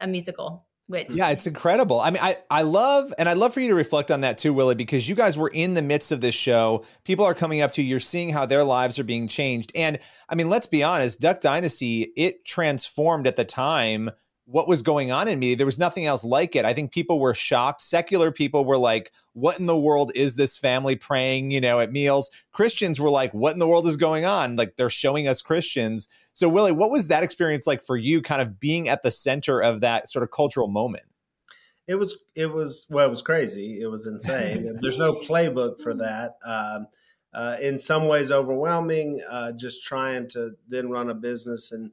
a 0.00 0.06
musical 0.06 0.67
which 0.88 1.10
yeah 1.10 1.30
it's 1.30 1.46
incredible. 1.46 2.00
I 2.00 2.10
mean 2.10 2.20
i 2.20 2.36
i 2.50 2.62
love 2.62 3.12
and 3.18 3.28
i'd 3.28 3.36
love 3.36 3.54
for 3.54 3.60
you 3.60 3.68
to 3.68 3.74
reflect 3.74 4.10
on 4.10 4.22
that 4.22 4.38
too 4.38 4.52
willie 4.52 4.74
because 4.74 5.08
you 5.08 5.14
guys 5.14 5.38
were 5.38 5.50
in 5.52 5.74
the 5.74 5.82
midst 5.82 6.10
of 6.10 6.20
this 6.20 6.34
show. 6.34 6.84
People 7.04 7.24
are 7.24 7.34
coming 7.34 7.60
up 7.60 7.72
to 7.72 7.82
you. 7.82 7.88
You're 7.88 8.00
seeing 8.00 8.30
how 8.30 8.46
their 8.46 8.64
lives 8.64 8.98
are 8.98 9.04
being 9.04 9.28
changed. 9.28 9.70
And 9.74 9.98
i 10.28 10.34
mean 10.34 10.50
let's 10.50 10.66
be 10.66 10.82
honest 10.82 11.20
duck 11.20 11.40
dynasty 11.40 12.12
it 12.16 12.44
transformed 12.44 13.26
at 13.26 13.36
the 13.36 13.44
time 13.44 14.10
what 14.50 14.66
was 14.66 14.80
going 14.80 15.12
on 15.12 15.28
in 15.28 15.38
me. 15.38 15.54
There 15.54 15.66
was 15.66 15.78
nothing 15.78 16.06
else 16.06 16.24
like 16.24 16.56
it. 16.56 16.64
I 16.64 16.72
think 16.72 16.90
people 16.90 17.20
were 17.20 17.34
shocked. 17.34 17.82
Secular 17.82 18.32
people 18.32 18.64
were 18.64 18.78
like, 18.78 19.12
what 19.34 19.60
in 19.60 19.66
the 19.66 19.78
world 19.78 20.10
is 20.14 20.36
this 20.36 20.56
family 20.56 20.96
praying, 20.96 21.50
you 21.50 21.60
know, 21.60 21.80
at 21.80 21.92
meals? 21.92 22.30
Christians 22.50 22.98
were 22.98 23.10
like, 23.10 23.34
what 23.34 23.52
in 23.52 23.58
the 23.58 23.68
world 23.68 23.86
is 23.86 23.98
going 23.98 24.24
on? 24.24 24.56
Like 24.56 24.76
they're 24.76 24.88
showing 24.88 25.28
us 25.28 25.42
Christians. 25.42 26.08
So, 26.32 26.48
Willie, 26.48 26.72
what 26.72 26.90
was 26.90 27.08
that 27.08 27.22
experience 27.22 27.66
like 27.66 27.82
for 27.82 27.98
you, 27.98 28.22
kind 28.22 28.40
of 28.40 28.58
being 28.58 28.88
at 28.88 29.02
the 29.02 29.10
center 29.10 29.60
of 29.60 29.82
that 29.82 30.08
sort 30.08 30.22
of 30.22 30.30
cultural 30.30 30.68
moment? 30.68 31.04
It 31.86 31.96
was, 31.96 32.18
it 32.34 32.50
was, 32.50 32.86
well, 32.88 33.06
it 33.06 33.10
was 33.10 33.22
crazy. 33.22 33.82
It 33.82 33.86
was 33.88 34.06
insane. 34.06 34.78
There's 34.80 34.98
no 34.98 35.12
playbook 35.12 35.78
for 35.78 35.92
that. 35.94 36.38
Um, 36.42 36.86
uh, 37.34 37.58
in 37.60 37.78
some 37.78 38.08
ways, 38.08 38.30
overwhelming, 38.30 39.20
uh, 39.28 39.52
just 39.52 39.84
trying 39.84 40.26
to 40.28 40.52
then 40.68 40.88
run 40.88 41.10
a 41.10 41.14
business 41.14 41.72
and, 41.72 41.90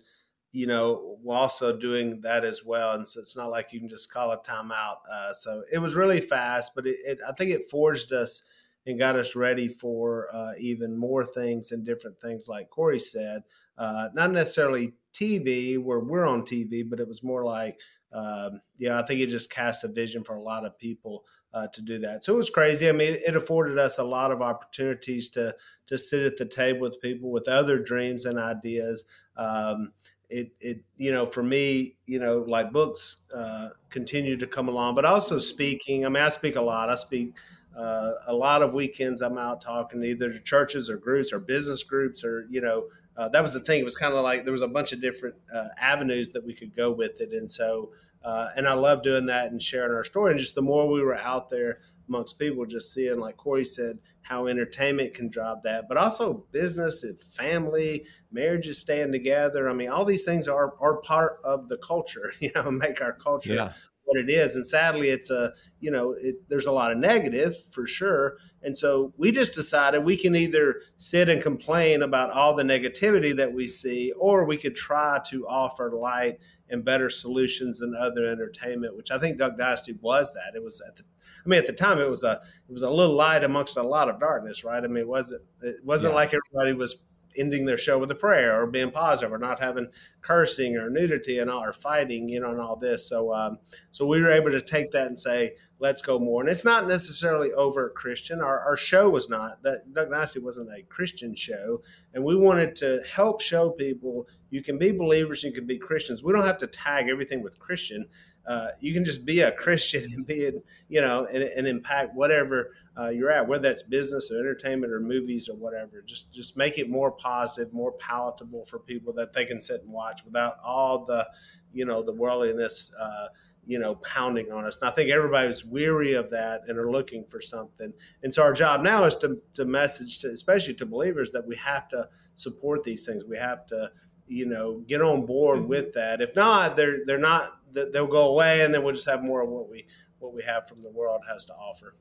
you 0.56 0.68
know, 0.68 1.18
we're 1.22 1.36
also 1.36 1.76
doing 1.76 2.22
that 2.22 2.46
as 2.46 2.64
well. 2.64 2.94
And 2.94 3.06
so 3.06 3.20
it's 3.20 3.36
not 3.36 3.52
like 3.52 3.74
you 3.74 3.80
can 3.82 3.90
just 3.90 4.10
call 4.10 4.32
a 4.32 4.38
timeout. 4.38 5.00
Uh, 5.12 5.34
so 5.34 5.64
it 5.70 5.80
was 5.80 5.96
really 5.96 6.22
fast, 6.22 6.72
but 6.74 6.88
it, 6.88 6.96
it, 7.06 7.20
I 7.28 7.34
think 7.34 7.52
it 7.52 7.70
forged 7.70 8.14
us 8.14 8.42
and 8.86 8.98
got 8.98 9.18
us 9.18 9.36
ready 9.36 9.68
for 9.68 10.34
uh, 10.34 10.54
even 10.58 10.98
more 10.98 11.26
things 11.26 11.74
and 11.74 11.84
different 11.84 12.22
things, 12.22 12.48
like 12.48 12.70
Korie 12.70 13.02
said. 13.02 13.44
Uh, 13.78 14.08
not 14.14 14.32
necessarily 14.32 14.94
TV, 15.12 15.78
where 15.78 16.00
we're 16.00 16.26
on 16.26 16.44
TV, 16.44 16.90
but 16.90 17.02
it 17.02 17.08
was 17.08 17.22
more 17.22 17.44
like, 17.44 17.78
um, 18.14 18.62
yeah, 18.78 18.98
I 18.98 19.04
think 19.04 19.20
it 19.20 19.28
just 19.28 19.52
cast 19.52 19.84
a 19.84 19.90
vision 19.90 20.24
for 20.24 20.38
a 20.38 20.42
lot 20.42 20.66
of 20.66 20.80
people 20.80 21.26
uh, 21.54 21.68
to 21.68 21.82
do 21.82 21.98
that. 22.00 22.24
So 22.24 22.34
it 22.34 22.38
was 22.38 22.50
crazy. 22.50 22.88
I 22.88 22.94
mean, 22.94 23.18
it 23.26 23.36
afforded 23.36 23.78
us 23.78 23.98
a 23.98 24.04
lot 24.04 24.32
of 24.32 24.42
opportunities 24.42 25.30
to 25.32 25.54
to 25.88 25.98
sit 25.98 26.24
at 26.24 26.38
the 26.38 26.46
table 26.46 26.82
with 26.82 27.02
people 27.02 27.32
with 27.32 27.48
other 27.48 27.78
dreams 27.78 28.26
and 28.26 28.40
ideas. 28.40 29.06
Um, 29.38 29.92
it 30.30 30.52
it 30.60 30.82
you 30.98 31.12
know 31.12 31.26
for 31.26 31.44
me 31.44 31.96
you 32.06 32.20
know 32.20 32.46
like 32.48 32.72
books 32.72 33.22
uh, 33.34 33.70
continue 33.90 34.38
to 34.38 34.48
come 34.48 34.68
along 34.68 34.96
but 34.96 35.06
also 35.06 35.38
speaking 35.38 36.06
i 36.06 36.10
mean 36.10 36.24
i 36.24 36.30
speak 36.30 36.56
a 36.56 36.62
lot. 36.62 36.90
I 36.90 36.96
speak 36.96 37.36
uh, 37.78 38.14
a 38.28 38.34
lot 38.34 38.62
of 38.62 38.74
weekends 38.74 39.22
i'm 39.22 39.38
out 39.38 39.62
talking 39.62 40.02
to 40.02 40.08
either 40.08 40.38
churches 40.40 40.90
or 40.90 40.98
groups 40.98 41.34
or 41.34 41.40
business 41.40 41.84
groups 41.84 42.24
or 42.24 42.48
you 42.50 42.62
know 42.62 42.86
uh, 43.18 43.30
that 43.30 43.42
was 43.42 43.54
the 43.54 43.60
thing. 43.60 43.80
It 43.80 43.86
was 43.86 43.96
kind 43.96 44.14
of 44.14 44.24
like 44.24 44.44
there 44.44 44.52
was 44.52 44.62
a 44.62 44.68
bunch 44.68 44.92
of 44.92 45.00
different 45.00 45.36
uh, 45.54 45.70
avenues 45.80 46.32
that 46.32 46.46
we 46.46 46.54
could 46.54 46.76
go 46.76 46.92
with 46.92 47.22
it. 47.22 47.32
And 47.32 47.50
so 47.50 47.92
uh, 48.26 48.50
and 48.56 48.68
i 48.68 48.74
love 48.74 49.04
doing 49.04 49.28
that 49.28 49.52
and 49.52 49.62
sharing 49.62 49.94
our 49.94 50.04
story 50.04 50.32
and 50.32 50.40
just 50.40 50.56
the 50.56 50.62
more 50.62 50.88
we 50.90 51.02
were 51.02 51.16
out 51.16 51.50
there 51.50 51.80
amongst 52.10 52.38
people 52.38 52.66
just 52.66 52.94
seeing 52.94 53.20
like 53.20 53.38
korie 53.38 53.66
said 53.66 54.00
how 54.26 54.48
entertainment 54.48 55.14
can 55.14 55.30
drive 55.30 55.62
that, 55.64 55.88
but 55.88 55.98
also 55.98 56.46
business 56.52 57.04
and 57.04 57.18
family, 57.20 58.06
marriages 58.32 58.80
staying 58.80 59.12
together. 59.12 59.70
I 59.70 59.74
mean, 59.74 59.90
all 59.90 60.04
these 60.04 60.26
things 60.26 60.48
are 60.48 60.74
are 60.82 60.98
part 61.02 61.40
of 61.44 61.70
the 61.70 61.78
culture, 61.78 62.34
you 62.40 62.52
know, 62.56 62.72
make 62.72 63.02
our 63.02 63.14
culture 63.14 63.54
yeah. 63.54 63.72
what 64.04 64.18
it 64.18 64.30
is. 64.30 64.56
And 64.56 64.66
sadly, 64.66 65.10
it's 65.10 65.30
a 65.30 65.54
you 65.80 65.92
know, 65.92 66.16
it, 66.18 66.38
there's 66.50 66.66
a 66.66 66.72
lot 66.72 66.92
of 66.92 66.98
negative 66.98 67.56
for 67.70 67.86
sure. 67.86 68.38
And 68.64 68.76
so 68.76 69.14
we 69.16 69.32
just 69.32 69.54
decided 69.54 70.04
we 70.04 70.18
can 70.18 70.36
either 70.36 70.82
sit 70.98 71.30
and 71.30 71.40
complain 71.40 72.02
about 72.02 72.32
all 72.32 72.56
the 72.56 72.64
negativity 72.64 73.36
that 73.36 73.54
we 73.54 73.68
see, 73.68 74.12
or 74.18 74.44
we 74.46 74.58
could 74.58 74.74
try 74.74 75.20
to 75.28 75.48
offer 75.48 75.92
light 75.92 76.40
and 76.70 76.84
better 76.84 77.10
solutions 77.10 77.80
than 77.80 77.96
other 77.96 78.26
entertainment, 78.28 78.98
which 78.98 79.12
I 79.12 79.20
think 79.20 79.38
Duck 79.38 79.58
Dynasty 79.58 79.98
was 80.02 80.34
that. 80.34 80.56
It 80.56 80.64
was 80.64 80.82
at 80.82 80.96
the 80.96 81.04
I 81.46 81.50
mean, 81.50 81.60
at 81.60 81.68
the 81.68 81.74
time, 81.74 82.00
it 82.00 82.10
was 82.10 82.24
a 82.24 82.42
it 82.68 82.72
was 82.72 82.82
a 82.82 82.90
little 82.90 83.14
light 83.14 83.44
amongst 83.44 83.78
a 83.78 83.84
lot 83.84 84.10
of 84.10 84.20
darkness, 84.20 84.64
right? 84.64 84.84
I 84.84 84.88
mean, 84.88 84.98
it 84.98 85.08
wasn't 85.08 85.44
it 85.62 85.84
wasn't 85.84 86.14
yeah. 86.14 86.16
like 86.16 86.34
everybody 86.34 86.74
was 86.74 86.98
ending 87.38 87.66
their 87.66 87.78
show 87.78 87.98
with 87.98 88.12
a 88.12 88.16
prayer 88.16 88.62
or 88.62 88.68
being 88.68 88.92
positive 88.92 89.34
or 89.34 89.38
not 89.38 89.60
having 89.60 89.88
cursing 90.22 90.76
or 90.76 90.90
nudity 90.90 91.40
and 91.40 91.50
all 91.50 91.64
or 91.64 91.74
fighting, 91.74 92.28
you 92.30 92.40
know, 92.40 92.52
and 92.52 92.60
all 92.60 92.76
this. 92.76 93.08
So, 93.08 93.34
um, 93.34 93.60
so 93.92 94.06
we 94.06 94.22
were 94.22 94.32
able 94.32 94.52
to 94.52 94.62
take 94.62 94.92
that 94.92 95.08
and 95.08 95.18
say, 95.18 95.54
let's 95.80 96.02
go 96.02 96.20
more. 96.20 96.42
And 96.42 96.50
it's 96.50 96.66
not 96.66 96.88
necessarily 96.88 97.52
overt 97.54 97.96
Christian. 97.96 98.42
Our, 98.42 98.60
our 98.60 98.78
show 98.78 99.10
was 99.10 99.30
not 99.30 99.62
that 99.64 99.94
Duck 99.94 100.10
Dynasty 100.10 100.40
wasn't 100.40 100.70
a 100.72 100.84
Christian 100.84 101.36
show. 101.36 101.82
And 102.14 102.24
we 102.24 102.36
wanted 102.36 102.76
to 102.78 103.02
help 103.12 103.42
show 103.42 103.70
people 103.70 104.28
you 104.50 104.64
can 104.64 104.78
be 104.78 104.92
believers, 104.92 105.44
you 105.44 105.52
can 105.52 105.66
be 105.66 105.78
Christians. 105.78 106.24
We 106.24 106.32
don't 106.32 106.46
have 106.46 106.58
to 106.60 106.68
tag 106.68 107.10
everything 107.10 107.44
with 107.44 107.60
Christian. 107.60 108.06
Uh, 108.48 108.70
you 108.80 108.94
can 108.94 109.04
just 109.04 109.26
be 109.26 109.42
a 109.42 109.52
Christian 109.52 110.04
and 110.14 110.26
be, 110.26 110.52
you 110.88 111.02
know, 111.02 111.26
and, 111.26 111.44
and 111.44 111.68
impact 111.68 112.14
whatever 112.14 112.72
uh, 112.98 113.10
you're 113.10 113.32
at, 113.32 113.48
whether 113.48 113.64
that's 113.64 113.84
business 113.84 114.32
or 114.32 114.40
entertainment 114.40 114.94
or 114.94 115.00
movies 115.00 115.50
or 115.50 115.56
whatever. 115.56 116.02
Just 116.06 116.34
just 116.34 116.56
make 116.56 116.78
it 116.78 116.90
more 116.90 117.12
positive, 117.12 117.74
more 117.74 117.94
palatable 117.94 118.66
for 118.66 118.80
people 118.80 119.14
that 119.14 119.34
they 119.34 119.46
can 119.46 119.60
sit 119.60 119.82
and 119.82 119.92
watch 119.92 120.24
without 120.24 120.58
all 120.64 121.06
the, 121.06 121.28
you 121.74 121.86
know, 121.86 122.02
the 122.02 122.14
worldliness. 122.14 122.94
Uh, 123.00 123.28
you 123.68 123.80
know, 123.80 123.96
pounding 123.96 124.52
on 124.52 124.64
us. 124.64 124.80
And 124.80 124.88
I 124.88 124.94
think 124.94 125.10
everybody's 125.10 125.66
weary 125.66 126.14
of 126.14 126.30
that 126.30 126.62
and 126.68 126.78
are 126.78 126.92
looking 126.92 127.26
for 127.26 127.42
something. 127.42 127.92
And 128.22 128.32
so 128.32 128.44
our 128.44 128.54
job 128.54 128.82
now 128.82 129.06
is 129.06 129.18
to, 129.18 129.42
to 129.56 129.66
message 129.66 130.20
to, 130.20 130.30
especially 130.30 130.76
to 130.76 130.86
believers 130.86 131.32
that 131.32 131.48
we 131.48 131.56
have 131.56 131.88
to 131.90 132.08
support 132.36 132.84
these 132.84 133.08
things. 133.08 133.24
We 133.24 133.38
have 133.38 133.66
to, 133.68 133.90
you 134.28 134.46
know, 134.46 134.84
get 134.86 135.02
on 135.02 135.26
board 135.26 135.62
mm-hmm. 135.62 135.70
with 135.70 135.94
that. 135.94 136.22
If 136.22 136.36
not, 136.36 136.76
they're, 136.76 137.00
they're 137.08 137.18
not, 137.18 137.60
they'll 137.76 138.08
go 138.08 138.30
away 138.30 138.62
and 138.62 138.74
then 138.74 138.84
we'll 138.84 138.94
just 138.94 139.10
have 139.10 139.24
more 139.24 139.42
of 139.42 139.50
what 139.50 139.70
we, 139.70 139.86
what 140.20 140.34
we 140.34 140.44
have 140.44 140.68
from 140.68 140.82
the 140.82 140.92
world 140.92 141.22
has 141.30 141.46
to 141.46 141.54
offer. 141.54 141.94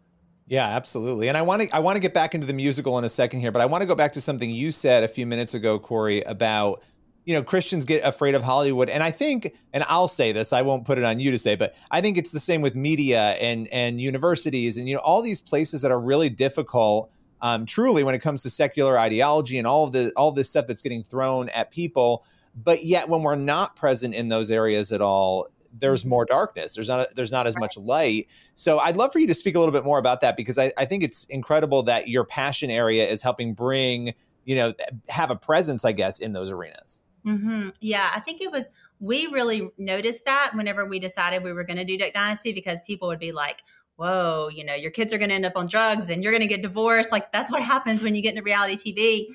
Yeah, 0.46 0.66
absolutely. 0.66 1.28
And 1.28 1.38
I 1.38 1.42
want 1.42 1.62
to 1.62 1.74
I 1.74 1.78
want 1.78 1.96
to 1.96 2.02
get 2.02 2.12
back 2.12 2.34
into 2.34 2.46
the 2.46 2.52
musical 2.52 2.98
in 2.98 3.04
a 3.04 3.08
second 3.08 3.40
here, 3.40 3.50
but 3.50 3.62
I 3.62 3.66
want 3.66 3.82
to 3.82 3.88
go 3.88 3.94
back 3.94 4.12
to 4.12 4.20
something 4.20 4.50
you 4.50 4.72
said 4.72 5.02
a 5.02 5.08
few 5.08 5.26
minutes 5.26 5.54
ago, 5.54 5.78
Korie, 5.78 6.22
about 6.26 6.82
you 7.24 7.34
know 7.34 7.42
Christians 7.42 7.87
get 7.87 8.04
afraid 8.04 8.34
of 8.34 8.42
Hollywood, 8.42 8.90
and 8.90 9.02
I 9.02 9.10
think, 9.10 9.54
and 9.72 9.84
I'll 9.88 10.08
say 10.08 10.32
this, 10.32 10.52
I 10.52 10.60
won't 10.60 10.84
put 10.84 10.98
it 10.98 11.04
on 11.04 11.18
you 11.18 11.30
to 11.30 11.38
say, 11.38 11.56
but 11.56 11.74
I 11.90 12.02
think 12.02 12.18
it's 12.18 12.32
the 12.32 12.40
same 12.40 12.60
with 12.60 12.74
media 12.74 13.30
and 13.40 13.68
and 13.68 13.98
universities 13.98 14.76
and 14.76 14.87
you 14.87 14.96
know 14.96 15.00
all 15.00 15.22
these 15.22 15.40
places 15.40 15.82
that 15.82 15.90
are 15.90 16.00
really 16.00 16.28
difficult. 16.28 17.10
Um, 17.40 17.66
truly, 17.66 18.04
when 18.04 18.14
it 18.14 18.20
comes 18.20 18.42
to 18.44 18.50
secular 18.50 18.98
ideology 18.98 19.58
and 19.58 19.66
all 19.66 19.84
of 19.84 19.92
the 19.92 20.12
all 20.14 20.28
of 20.28 20.34
this 20.34 20.50
stuff 20.50 20.66
that's 20.66 20.82
getting 20.82 21.02
thrown 21.02 21.48
at 21.50 21.70
people, 21.70 22.24
but 22.54 22.84
yet 22.84 23.08
when 23.08 23.22
we're 23.22 23.34
not 23.34 23.76
present 23.76 24.14
in 24.14 24.28
those 24.28 24.50
areas 24.50 24.92
at 24.92 25.00
all, 25.00 25.48
there's 25.78 26.04
more 26.04 26.24
darkness. 26.24 26.74
There's 26.74 26.88
not 26.88 27.14
there's 27.14 27.32
not 27.32 27.46
as 27.46 27.56
much 27.58 27.76
light. 27.76 28.28
So 28.54 28.78
I'd 28.78 28.96
love 28.96 29.12
for 29.12 29.18
you 29.18 29.26
to 29.26 29.34
speak 29.34 29.54
a 29.54 29.58
little 29.58 29.72
bit 29.72 29.84
more 29.84 29.98
about 29.98 30.20
that 30.20 30.37
because 30.37 30.58
I, 30.58 30.72
I 30.76 30.84
think 30.84 31.02
it's 31.02 31.24
incredible 31.24 31.82
that 31.84 32.08
your 32.08 32.24
passion 32.24 32.70
area 32.70 33.06
is 33.06 33.22
helping 33.22 33.54
bring 33.54 34.14
you 34.44 34.56
know 34.56 34.74
have 35.08 35.30
a 35.30 35.37
presence, 35.37 35.84
I 35.84 35.92
guess, 35.92 36.20
in 36.20 36.32
those 36.32 36.50
arenas. 36.50 37.02
Mm-hmm. 37.26 37.70
Yeah, 37.80 38.10
I 38.14 38.20
think 38.20 38.40
it 38.40 38.50
was. 38.50 38.66
We 39.00 39.26
really 39.26 39.70
noticed 39.76 40.24
that 40.24 40.52
whenever 40.54 40.87
we 40.87 40.98
decided 40.98 41.42
we 41.42 41.52
were 41.52 41.64
going 41.64 41.76
to 41.76 41.84
do 41.84 41.98
Duck 41.98 42.12
Dynasty 42.12 42.52
because 42.52 42.80
people 42.87 43.08
would 43.08 43.18
be 43.18 43.32
like, 43.32 43.62
"Whoa, 43.96 44.48
you 44.48 44.64
know, 44.64 44.74
your 44.74 44.90
kids 44.90 45.12
are 45.12 45.18
going 45.18 45.30
to 45.30 45.34
end 45.34 45.46
up 45.46 45.56
on 45.56 45.66
drugs 45.66 46.10
and 46.10 46.22
you're 46.22 46.32
going 46.32 46.42
to 46.42 46.46
get 46.46 46.62
divorced." 46.62 47.10
Like 47.10 47.32
that's 47.32 47.50
what 47.50 47.62
happens 47.62 48.02
when 48.02 48.14
you 48.14 48.22
get 48.22 48.30
into 48.30 48.42
reality 48.42 48.76
TV 48.76 49.26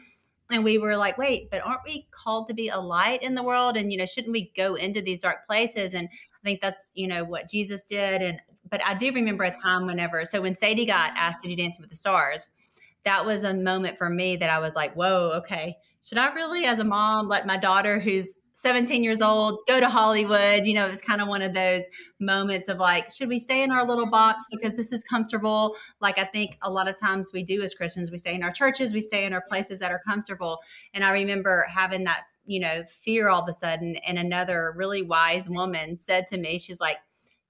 and 0.52 0.64
we 0.64 0.78
were 0.78 0.98
like 0.98 1.18
wait 1.18 1.50
but 1.50 1.66
aren't 1.66 1.82
we 1.86 2.08
called 2.12 2.48
to 2.48 2.54
be 2.54 2.70
a 2.70 2.78
light 2.78 3.22
in 3.22 3.36
the 3.36 3.44
world 3.44 3.78
and 3.78 3.92
you 3.92 3.98
know 3.98 4.06
shouldn't 4.06 4.34
we 4.34 4.52
go 4.56 4.76
into 4.76 5.02
these 5.02 5.20
dark 5.20 5.46
places 5.48 5.94
and 5.94 6.10
i 6.44 6.48
think 6.48 6.62
that's 6.62 6.92
you 6.94 7.08
know 7.08 7.24
what 7.24 7.50
jesus 7.50 7.84
did 7.84 8.22
and 8.22 8.42
but 8.70 8.84
i 8.86 8.94
do 8.94 9.12
remember 9.12 9.44
a 9.44 9.52
time 9.52 9.86
whenever 9.86 10.26
so 10.26 10.42
when 10.42 10.56
sadie 10.56 10.86
got 10.86 11.12
asked 11.16 11.44
to 11.44 11.50
do 11.50 11.56
dancing 11.56 11.82
with 11.82 11.90
the 11.90 11.96
stars 11.96 12.50
that 13.06 13.26
was 13.26 13.44
a 13.44 13.54
moment 13.54 13.98
for 13.98 14.10
me 14.10 14.36
that 14.36 14.50
i 14.50 14.60
was 14.60 14.76
like 14.76 14.94
whoa 14.96 15.32
okay 15.36 15.76
should 16.04 16.18
i 16.18 16.34
really 16.34 16.66
as 16.66 16.80
a 16.80 16.84
mom 16.84 17.28
let 17.28 17.48
my 17.48 17.58
daughter 17.58 18.00
who's 18.00 18.36
17 18.60 19.06
years 19.06 19.22
old, 19.22 19.62
go 19.68 19.80
to 19.80 19.88
Hollywood. 19.88 20.66
You 20.66 20.74
know, 20.74 20.86
it 20.86 20.92
was 20.92 21.02
kind 21.02 21.22
of 21.22 21.30
one 21.30 21.42
of 21.42 21.54
those 21.54 21.84
moments 22.20 22.68
of 22.68 22.78
like, 22.78 23.10
should 23.10 23.30
we 23.30 23.40
stay 23.40 23.64
in 23.64 23.72
our 23.72 23.88
little 23.88 24.06
box 24.06 24.44
because 24.52 24.76
this 24.76 24.92
is 24.92 25.02
comfortable? 25.02 25.78
Like, 26.02 26.20
I 26.20 26.26
think 26.26 26.58
a 26.62 26.70
lot 26.70 26.90
of 26.90 27.00
times 27.00 27.32
we 27.34 27.42
do 27.42 27.62
as 27.62 27.74
Christians, 27.74 28.12
we 28.12 28.18
stay 28.18 28.36
in 28.36 28.44
our 28.44 28.52
churches, 28.52 28.92
we 28.92 29.00
stay 29.00 29.24
in 29.24 29.32
our 29.32 29.44
places 29.48 29.80
that 29.80 29.94
are 29.94 30.02
comfortable. 30.06 30.60
And 30.94 31.06
I 31.06 31.12
remember 31.12 31.68
having 31.74 32.04
that, 32.04 32.24
you 32.50 32.60
know, 32.60 32.84
fear 32.90 33.30
all 33.30 33.44
of 33.44 33.48
a 33.48 33.54
sudden. 33.54 33.96
And 33.98 34.18
another 34.18 34.74
really 34.76 35.04
wise 35.04 35.48
woman 35.48 35.96
said 35.96 36.26
to 36.28 36.38
me, 36.38 36.58
she's 36.58 36.82
like, 36.82 36.98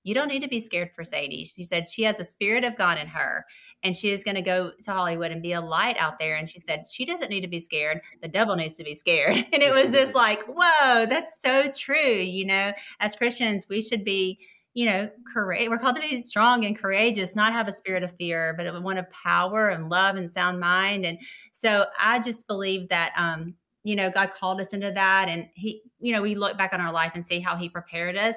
you 0.03 0.13
don't 0.13 0.27
need 0.27 0.41
to 0.41 0.49
be 0.49 0.59
scared 0.59 0.91
for 0.93 1.05
Sadie. 1.05 1.45
She 1.45 1.63
said 1.63 1.87
she 1.87 2.03
has 2.03 2.19
a 2.19 2.23
spirit 2.25 2.65
of 2.65 2.77
God 2.77 2.97
in 2.97 3.07
her 3.07 3.45
and 3.83 3.95
she 3.95 4.11
is 4.11 4.25
going 4.25 4.35
to 4.35 4.41
go 4.41 4.71
to 4.83 4.91
Hollywood 4.91 5.31
and 5.31 5.41
be 5.41 5.53
a 5.53 5.61
light 5.61 5.95
out 5.97 6.19
there. 6.19 6.35
And 6.35 6.49
she 6.49 6.59
said 6.59 6.83
she 6.85 7.05
doesn't 7.05 7.29
need 7.29 7.41
to 7.41 7.47
be 7.47 7.61
scared. 7.61 8.01
The 8.21 8.27
devil 8.27 8.57
needs 8.57 8.75
to 8.77 8.83
be 8.83 8.93
scared. 8.93 9.37
And 9.53 9.63
it 9.63 9.73
was 9.73 9.89
this 9.89 10.13
like, 10.13 10.43
whoa, 10.43 11.05
that's 11.05 11.41
so 11.41 11.71
true. 11.71 11.95
You 11.95 12.45
know, 12.45 12.73
as 12.99 13.15
Christians, 13.15 13.67
we 13.69 13.81
should 13.81 14.03
be, 14.03 14.37
you 14.73 14.85
know, 14.85 15.09
courage. 15.33 15.69
We're 15.69 15.77
called 15.77 15.95
to 15.95 16.01
be 16.01 16.19
strong 16.19 16.65
and 16.65 16.77
courageous, 16.77 17.37
not 17.37 17.53
have 17.53 17.69
a 17.69 17.73
spirit 17.73 18.03
of 18.03 18.15
fear, 18.17 18.53
but 18.57 18.83
one 18.83 18.97
of 18.97 19.09
power 19.11 19.69
and 19.69 19.89
love 19.89 20.17
and 20.17 20.29
sound 20.29 20.59
mind. 20.59 21.05
And 21.05 21.19
so 21.53 21.85
I 21.97 22.19
just 22.19 22.47
believe 22.47 22.89
that, 22.89 23.13
um, 23.15 23.55
you 23.83 23.95
know, 23.95 24.11
God 24.11 24.31
called 24.33 24.61
us 24.61 24.73
into 24.73 24.91
that. 24.91 25.29
And 25.29 25.47
He, 25.53 25.81
you 25.99 26.13
know, 26.13 26.21
we 26.21 26.35
look 26.35 26.57
back 26.57 26.73
on 26.73 26.81
our 26.81 26.91
life 26.91 27.11
and 27.15 27.25
see 27.25 27.39
how 27.39 27.55
He 27.55 27.69
prepared 27.69 28.17
us 28.17 28.35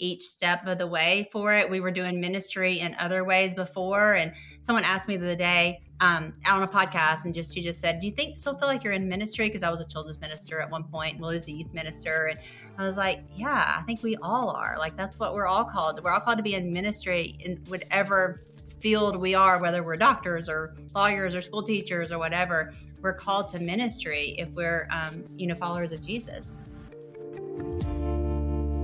each 0.00 0.24
step 0.24 0.66
of 0.66 0.78
the 0.78 0.86
way 0.86 1.28
for 1.30 1.52
it. 1.54 1.68
We 1.68 1.80
were 1.80 1.90
doing 1.90 2.20
ministry 2.20 2.80
in 2.80 2.96
other 2.98 3.22
ways 3.22 3.54
before. 3.54 4.14
And 4.14 4.32
someone 4.58 4.82
asked 4.82 5.08
me 5.08 5.16
the 5.16 5.26
other 5.26 5.36
day 5.36 5.82
um, 6.00 6.32
out 6.46 6.56
on 6.56 6.62
a 6.62 6.68
podcast 6.68 7.26
and 7.26 7.34
just, 7.34 7.54
she 7.54 7.60
just 7.60 7.80
said, 7.80 8.00
do 8.00 8.06
you 8.06 8.12
think 8.12 8.38
still 8.38 8.56
feel 8.56 8.66
like 8.66 8.82
you're 8.82 8.94
in 8.94 9.06
ministry? 9.06 9.48
Because 9.48 9.62
I 9.62 9.70
was 9.70 9.80
a 9.80 9.84
children's 9.84 10.18
minister 10.18 10.58
at 10.60 10.70
one 10.70 10.84
point. 10.84 11.20
Will 11.20 11.28
is 11.28 11.46
a 11.48 11.52
youth 11.52 11.72
minister. 11.74 12.28
And 12.28 12.40
I 12.78 12.86
was 12.86 12.96
like, 12.96 13.20
yeah, 13.36 13.76
I 13.78 13.82
think 13.82 14.02
we 14.02 14.16
all 14.22 14.48
are. 14.48 14.76
Like, 14.78 14.96
that's 14.96 15.18
what 15.18 15.34
we're 15.34 15.46
all 15.46 15.64
called. 15.64 16.02
We're 16.02 16.12
all 16.12 16.20
called 16.20 16.38
to 16.38 16.42
be 16.42 16.54
in 16.54 16.72
ministry 16.72 17.36
in 17.40 17.58
whatever 17.68 18.42
field 18.78 19.16
we 19.16 19.34
are, 19.34 19.60
whether 19.60 19.82
we're 19.82 19.96
doctors 19.96 20.48
or 20.48 20.74
lawyers 20.94 21.34
or 21.34 21.42
school 21.42 21.62
teachers 21.62 22.10
or 22.10 22.18
whatever, 22.18 22.72
we're 23.02 23.12
called 23.14 23.48
to 23.48 23.58
ministry 23.58 24.34
if 24.38 24.48
we're, 24.50 24.88
um, 24.90 25.24
you 25.36 25.46
know, 25.46 25.54
followers 25.54 25.92
of 25.92 26.04
Jesus. 26.04 26.56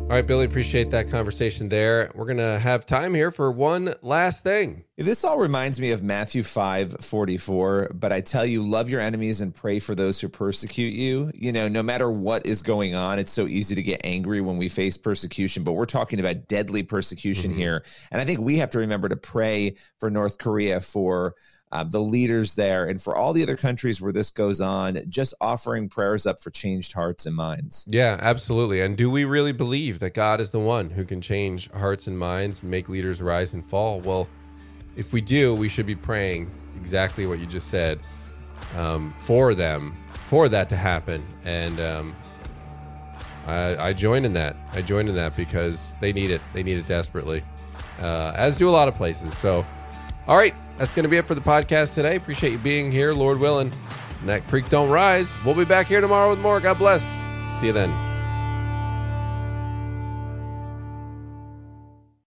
All 0.07 0.13
right, 0.13 0.25
Billy, 0.25 0.45
appreciate 0.45 0.91
that 0.91 1.11
conversation 1.11 1.69
there. 1.69 2.13
We're 2.15 2.27
going 2.27 2.37
to 2.37 2.61
have 2.61 2.87
time 2.87 3.13
here 3.13 3.33
for 3.33 3.51
one 3.51 3.93
last 4.03 4.45
thing. 4.45 4.85
This 4.99 5.25
all 5.25 5.39
reminds 5.39 5.79
me 5.79 5.91
of 5.91 6.03
Matthew 6.03 6.43
5 6.43 7.05
44. 7.05 7.91
But 7.93 8.13
I 8.13 8.23
tell 8.23 8.47
you, 8.47 8.63
love 8.63 8.89
your 8.89 9.01
enemies 9.01 9.43
and 9.43 9.55
pray 9.55 9.79
for 9.79 9.95
those 9.95 10.19
who 10.19 10.29
persecute 10.31 10.95
you. 10.95 11.31
You 11.35 11.53
know, 11.53 11.69
no 11.69 11.83
matter 11.83 12.11
what 12.11 12.47
is 12.47 12.63
going 12.63 12.95
on, 12.95 13.19
it's 13.19 13.33
so 13.33 13.47
easy 13.47 13.75
to 13.75 13.83
get 13.83 14.01
angry 14.05 14.41
when 14.41 14.57
we 14.57 14.71
face 14.71 14.97
persecution, 14.97 15.65
but 15.65 15.73
we're 15.73 15.85
talking 15.85 16.19
about 16.19 16.49
deadly 16.49 16.83
persecution 16.83 17.51
mm-hmm. 17.51 17.61
here. 17.61 17.85
And 18.11 18.23
I 18.23 18.25
think 18.25 18.41
we 18.41 18.57
have 18.57 18.71
to 18.71 18.79
remember 18.79 19.11
to 19.11 19.17
pray 19.17 19.77
for 20.01 20.09
North 20.09 20.39
Korea, 20.39 20.81
for 20.81 21.35
um, 21.73 21.91
the 21.91 22.01
leaders 22.01 22.55
there, 22.55 22.87
and 22.87 22.99
for 22.99 23.15
all 23.15 23.35
the 23.35 23.43
other 23.43 23.59
countries 23.59 24.01
where 24.01 24.13
this 24.13 24.31
goes 24.31 24.63
on, 24.63 24.99
just 25.11 25.35
offering 25.43 25.91
prayers 25.91 26.27
up 26.27 26.41
for 26.41 26.49
changed 26.49 26.95
hearts 26.95 27.27
and 27.27 27.37
minds. 27.37 27.87
Yeah, 27.91 28.17
absolutely. 28.19 28.81
And 28.81 28.97
do 28.97 29.11
we 29.11 29.27
really 29.27 29.53
believe 29.53 29.99
that 29.99 30.15
God 30.15 30.41
is 30.41 30.53
the 30.53 30.59
one 30.59 30.89
who 30.89 31.05
can 31.05 31.21
change 31.21 31.71
hearts 31.73 32.07
and 32.07 32.19
minds 32.19 32.63
and 32.63 32.71
make 32.71 32.89
leaders 32.89 33.21
rise 33.21 33.53
and 33.53 33.63
fall? 33.63 34.01
Well, 34.01 34.27
if 34.97 35.13
we 35.13 35.21
do, 35.21 35.55
we 35.55 35.69
should 35.69 35.87
be 35.87 35.95
praying 35.95 36.51
exactly 36.77 37.27
what 37.27 37.39
you 37.39 37.47
just 37.47 37.69
said 37.69 38.01
um, 38.77 39.15
for 39.21 39.55
them, 39.55 39.97
for 40.27 40.49
that 40.49 40.69
to 40.71 40.77
happen. 40.77 41.27
And 41.45 41.79
um, 41.81 42.17
I, 43.47 43.89
I 43.89 43.93
join 43.93 44.25
in 44.25 44.33
that. 44.33 44.57
I 44.73 44.83
join 44.83 45.09
in 45.09 45.15
that 45.15 45.37
because 45.37 45.95
they 46.01 46.13
need 46.13 46.31
it. 46.31 46.41
They 46.53 46.63
need 46.63 46.79
it 46.79 46.87
desperately, 46.87 47.43
uh, 48.01 48.33
as 48.35 48.57
do 48.57 48.69
a 48.69 48.71
lot 48.71 48.89
of 48.89 48.95
places. 48.95 49.37
So, 49.37 49.65
all 50.27 50.37
right, 50.37 50.55
that's 50.79 50.95
going 50.95 51.05
to 51.05 51.09
be 51.09 51.17
it 51.17 51.27
for 51.27 51.35
the 51.35 51.41
podcast 51.41 51.95
today. 51.95 52.17
Appreciate 52.17 52.53
you 52.53 52.59
being 52.59 52.91
here, 52.91 53.13
Lord 53.13 53.39
willing. 53.39 53.73
And 54.21 54.29
that 54.29 54.47
creek 54.49 54.69
don't 54.69 54.91
rise. 54.91 55.37
We'll 55.45 55.55
be 55.55 55.65
back 55.65 55.87
here 55.87 56.01
tomorrow 56.01 56.31
with 56.31 56.41
more. 56.41 56.59
God 56.59 56.79
bless. 56.79 57.21
See 57.59 57.67
you 57.67 57.73
then. 57.73 58.06